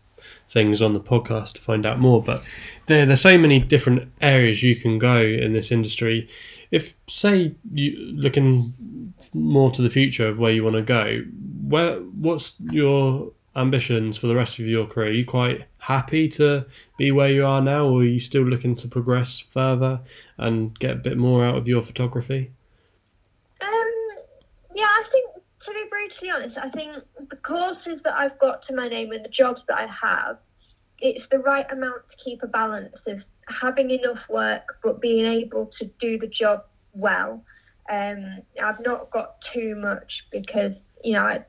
things 0.50 0.82
on 0.82 0.94
the 0.94 1.00
podcast 1.00 1.54
to 1.54 1.62
find 1.62 1.86
out 1.86 2.00
more. 2.00 2.22
But 2.22 2.44
there, 2.88 3.06
there's 3.06 3.22
so 3.22 3.38
many 3.38 3.60
different 3.60 4.12
areas 4.22 4.64
you 4.64 4.76
can 4.76 4.98
go 4.98 5.22
in 5.22 5.54
this 5.54 5.72
industry. 5.72 6.28
If 6.72 6.96
say 7.08 7.56
you 7.72 7.96
looking 8.16 9.14
more 9.34 9.72
to 9.72 9.82
the 9.82 9.90
future 9.90 10.28
of 10.28 10.38
where 10.38 10.52
you 10.52 10.64
want 10.64 10.76
to 10.76 10.82
go, 10.82 11.24
where 11.68 11.96
what's 11.98 12.54
your 12.60 13.32
ambitions 13.58 14.18
for 14.18 14.28
the 14.28 14.36
rest 14.36 14.60
of 14.60 14.66
your 14.68 14.86
career? 14.86 15.08
Are 15.08 15.12
you 15.12 15.26
quite 15.26 15.66
happy 15.80 16.30
to 16.30 16.66
be 16.98 17.12
where 17.12 17.30
you 17.30 17.46
are 17.46 17.62
now, 17.62 17.88
or 17.88 18.02
are 18.02 18.06
you 18.06 18.20
still 18.20 18.44
looking 18.44 18.76
to 18.78 18.88
progress 18.88 19.40
further 19.40 20.02
and 20.38 20.78
get 20.80 20.92
a 20.92 20.96
bit 20.96 21.18
more 21.18 21.44
out 21.44 21.58
of 21.58 21.68
your 21.68 21.82
photography? 21.82 22.52
Um, 23.62 23.92
yeah, 24.76 24.86
I 24.86 25.04
think 25.12 25.44
to 25.66 25.72
be 25.72 25.84
brutally 25.90 26.30
honest, 26.30 26.58
I 26.58 26.70
think 26.70 27.30
the 27.30 27.36
courses 27.38 28.00
that 28.04 28.14
I've 28.14 28.38
got 28.40 28.66
to 28.68 28.76
my 28.76 28.88
name 28.88 29.12
and 29.12 29.26
the 29.26 29.30
jobs 29.30 29.62
that 29.68 29.78
I 29.78 29.88
have, 29.88 30.38
it's 31.00 31.26
the 31.32 31.40
right 31.40 31.66
amount 31.72 32.04
to 32.12 32.24
keep 32.24 32.44
a 32.44 32.48
balance 32.48 32.96
of 33.08 33.20
having 33.62 33.90
enough 33.92 34.20
work 34.30 34.78
but 34.84 35.02
being 35.02 35.26
able 35.26 35.72
to 35.80 35.90
do 36.00 36.20
the 36.20 36.28
job 36.28 36.66
well. 36.94 37.44
Um, 37.90 38.42
I've 38.62 38.82
not 38.82 39.10
got 39.12 39.36
too 39.54 39.76
much 39.76 40.12
because 40.32 40.74
you 41.04 41.14
know 41.14 41.22
I, 41.22 41.46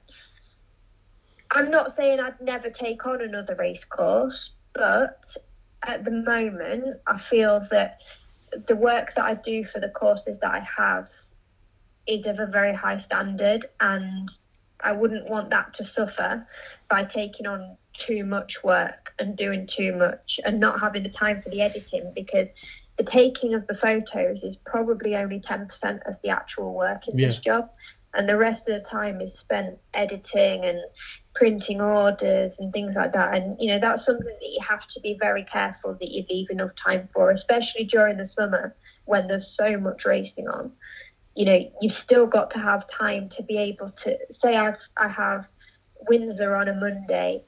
I'm 1.51 1.71
not 1.71 1.95
saying 1.97 2.21
I'd 2.21 2.41
never 2.41 2.71
take 2.71 3.07
on 3.07 3.23
another 3.23 3.55
race 3.55 3.81
course, 3.91 4.51
but 4.75 5.21
at 5.87 6.05
the 6.05 6.11
moment, 6.11 6.99
I 7.07 7.21
feel 7.31 7.67
that 7.71 7.99
the 8.67 8.77
work 8.77 9.09
that 9.17 9.25
I 9.25 9.35
do 9.35 9.65
for 9.73 9.81
the 9.81 9.89
courses 9.89 10.39
that 10.41 10.51
I 10.51 10.67
have 10.77 11.09
is 12.07 12.25
of 12.27 12.39
a 12.39 12.47
very 12.47 12.75
high 12.75 13.03
standard, 13.07 13.67
and 13.81 14.31
I 14.81 14.93
wouldn't 14.93 15.29
want 15.29 15.51
that 15.51 15.75
to 15.79 15.85
suffer 15.97 16.47
by 16.91 17.05
taking 17.05 17.47
on 17.47 17.77
too 18.07 18.25
much 18.25 18.53
work 18.63 19.11
and 19.19 19.37
doing 19.37 19.69
too 19.77 19.97
much 19.97 20.39
and 20.45 20.61
not 20.61 20.81
having 20.81 21.03
the 21.03 21.09
time 21.11 21.43
for 21.43 21.51
the 21.51 21.61
editing 21.61 22.13
because 22.15 22.47
the 22.97 23.05
taking 23.05 23.55
of 23.55 23.67
the 23.67 23.75
photos 23.75 24.39
is 24.43 24.57
probably 24.65 25.17
only 25.17 25.41
10% 25.41 25.69
of 26.07 26.15
the 26.23 26.29
actual 26.29 26.75
work 26.75 27.03
in 27.09 27.19
yeah. 27.19 27.29
this 27.29 27.39
job 27.39 27.71
and 28.15 28.29
the 28.29 28.37
rest 28.37 28.61
of 28.69 28.83
the 28.83 28.89
time 28.89 29.21
is 29.21 29.31
spent 29.43 29.79
editing 29.95 30.65
and 30.65 30.79
printing 31.35 31.81
orders 31.81 32.53
and 32.59 32.73
things 32.73 32.93
like 32.97 33.13
that. 33.13 33.35
And 33.35 33.57
you 33.61 33.69
know 33.73 33.79
that's 33.81 34.05
something 34.07 34.27
that 34.27 34.53
you 34.53 34.61
have 34.69 34.81
to 34.95 35.01
be 35.01 35.17
very 35.19 35.45
careful 35.53 35.95
that 35.95 36.09
you 36.09 36.25
leave 36.29 36.51
enough 36.51 36.71
time 36.85 37.09
for, 37.13 37.31
especially 37.31 37.85
during 37.85 38.19
the 38.19 38.29
summer 38.37 38.75
when 39.05 39.29
there's 39.29 39.47
so 39.59 39.79
much 39.79 40.03
racing 40.05 40.49
on. 40.49 40.73
You 41.35 41.45
know, 41.45 41.73
you've 41.81 41.95
still 42.05 42.27
got 42.27 42.51
to 42.53 42.59
have 42.59 42.83
time 42.99 43.31
to 43.37 43.43
be 43.45 43.57
able 43.59 43.93
to 44.05 44.17
say 44.43 44.57
I've 44.57 44.75
I 44.97 45.09
have 45.09 45.45
Windsor 46.09 46.55
on 46.55 46.69
a 46.69 46.75
Monday 46.75 47.43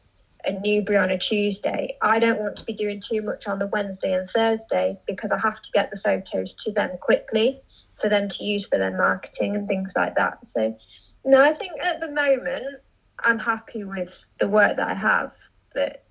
and 0.44 0.62
Newbury 0.62 0.96
on 0.96 1.10
a 1.10 1.18
Tuesday. 1.18 1.96
I 2.00 2.18
don't 2.18 2.38
want 2.38 2.56
to 2.58 2.64
be 2.64 2.72
doing 2.72 3.02
too 3.10 3.22
much 3.22 3.44
on 3.46 3.58
the 3.58 3.66
Wednesday 3.66 4.12
and 4.12 4.28
Thursday 4.34 4.98
because 5.06 5.30
I 5.32 5.38
have 5.38 5.54
to 5.54 5.68
get 5.74 5.90
the 5.90 6.00
photos 6.02 6.48
to 6.64 6.72
them 6.72 6.90
quickly 7.00 7.60
for 8.00 8.08
them 8.08 8.28
to 8.30 8.44
use 8.44 8.66
for 8.70 8.78
their 8.78 8.96
marketing 8.96 9.56
and 9.56 9.68
things 9.68 9.90
like 9.94 10.14
that. 10.14 10.38
So, 10.54 10.76
no, 11.24 11.42
I 11.42 11.52
think 11.54 11.72
at 11.82 12.00
the 12.00 12.08
moment 12.08 12.80
I'm 13.24 13.38
happy 13.38 13.84
with 13.84 14.08
the 14.38 14.48
work 14.48 14.76
that 14.76 14.88
I 14.88 14.94
have. 14.94 15.32
But 15.74 16.04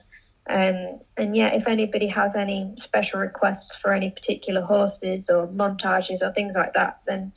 Um, 0.50 1.00
and 1.18 1.36
yeah, 1.36 1.50
if 1.54 1.68
anybody 1.68 2.08
has 2.08 2.32
any 2.36 2.74
special 2.86 3.20
requests 3.20 3.70
for 3.82 3.94
any 3.94 4.10
particular 4.10 4.62
horses 4.62 5.24
or 5.30 5.48
montages 5.48 6.22
or 6.22 6.32
things 6.34 6.54
like 6.56 6.74
that, 6.74 7.02
then 7.06 7.32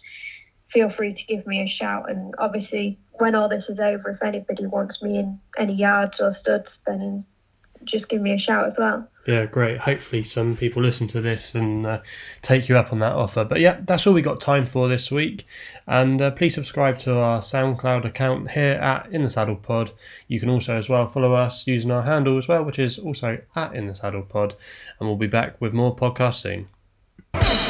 feel 0.73 0.91
free 0.97 1.13
to 1.13 1.35
give 1.35 1.47
me 1.47 1.61
a 1.61 1.69
shout. 1.69 2.09
And 2.09 2.35
obviously, 2.39 2.99
when 3.13 3.35
all 3.35 3.49
this 3.49 3.65
is 3.69 3.79
over, 3.79 4.11
if 4.11 4.23
anybody 4.23 4.67
wants 4.67 5.03
me 5.03 5.19
in 5.19 5.39
any 5.59 5.75
yards 5.75 6.15
or 6.19 6.35
studs, 6.41 6.69
then 6.87 7.27
just 7.85 8.09
give 8.09 8.21
me 8.21 8.33
a 8.33 8.39
shout 8.39 8.67
as 8.67 8.75
well. 8.79 9.07
Yeah, 9.27 9.47
great. 9.47 9.79
Hopefully, 9.79 10.23
some 10.23 10.57
people 10.57 10.83
listen 10.83 11.07
to 11.09 11.21
this 11.21 11.55
and 11.55 11.87
uh, 11.87 12.01
take 12.43 12.69
you 12.69 12.77
up 12.77 12.93
on 12.93 12.99
that 13.01 13.13
offer. 13.13 13.45
But 13.45 13.61
yeah, 13.61 13.81
that's 13.83 14.07
all 14.07 14.15
we 14.15 14.23
got 14.23 14.41
time 14.41 14.67
for 14.67 14.89
this 14.89 15.11
week. 15.11 15.47
And 15.87 16.21
uh, 16.21 16.31
please 16.31 16.55
subscribe 16.55 16.99
to 17.01 17.17
our 17.17 17.41
SoundCloud 17.41 18.05
account 18.05 18.53
here 18.53 18.75
at 18.75 19.11
In 19.13 19.23
the 19.23 19.31
Saddle 19.31 19.57
Pod. 19.57 19.93
You 20.27 20.41
can 20.41 20.49
also 20.49 20.77
as 20.77 20.89
well 20.89 21.07
follow 21.07 21.35
us 21.35 21.67
using 21.67 21.91
our 21.91 22.03
handle 22.03 22.39
as 22.39 22.49
well, 22.49 22.65
which 22.65 22.79
is 22.79 22.99
also 22.99 23.39
at 23.55 23.75
In 23.75 23.87
the 23.87 23.95
Saddle 23.95 24.23
Pod. 24.23 24.55
And 24.99 25.09
we'll 25.09 25.19
be 25.19 25.27
back 25.27 25.61
with 25.61 25.73
more 25.73 25.95
podcasts 25.95 26.41
soon. 26.41 27.70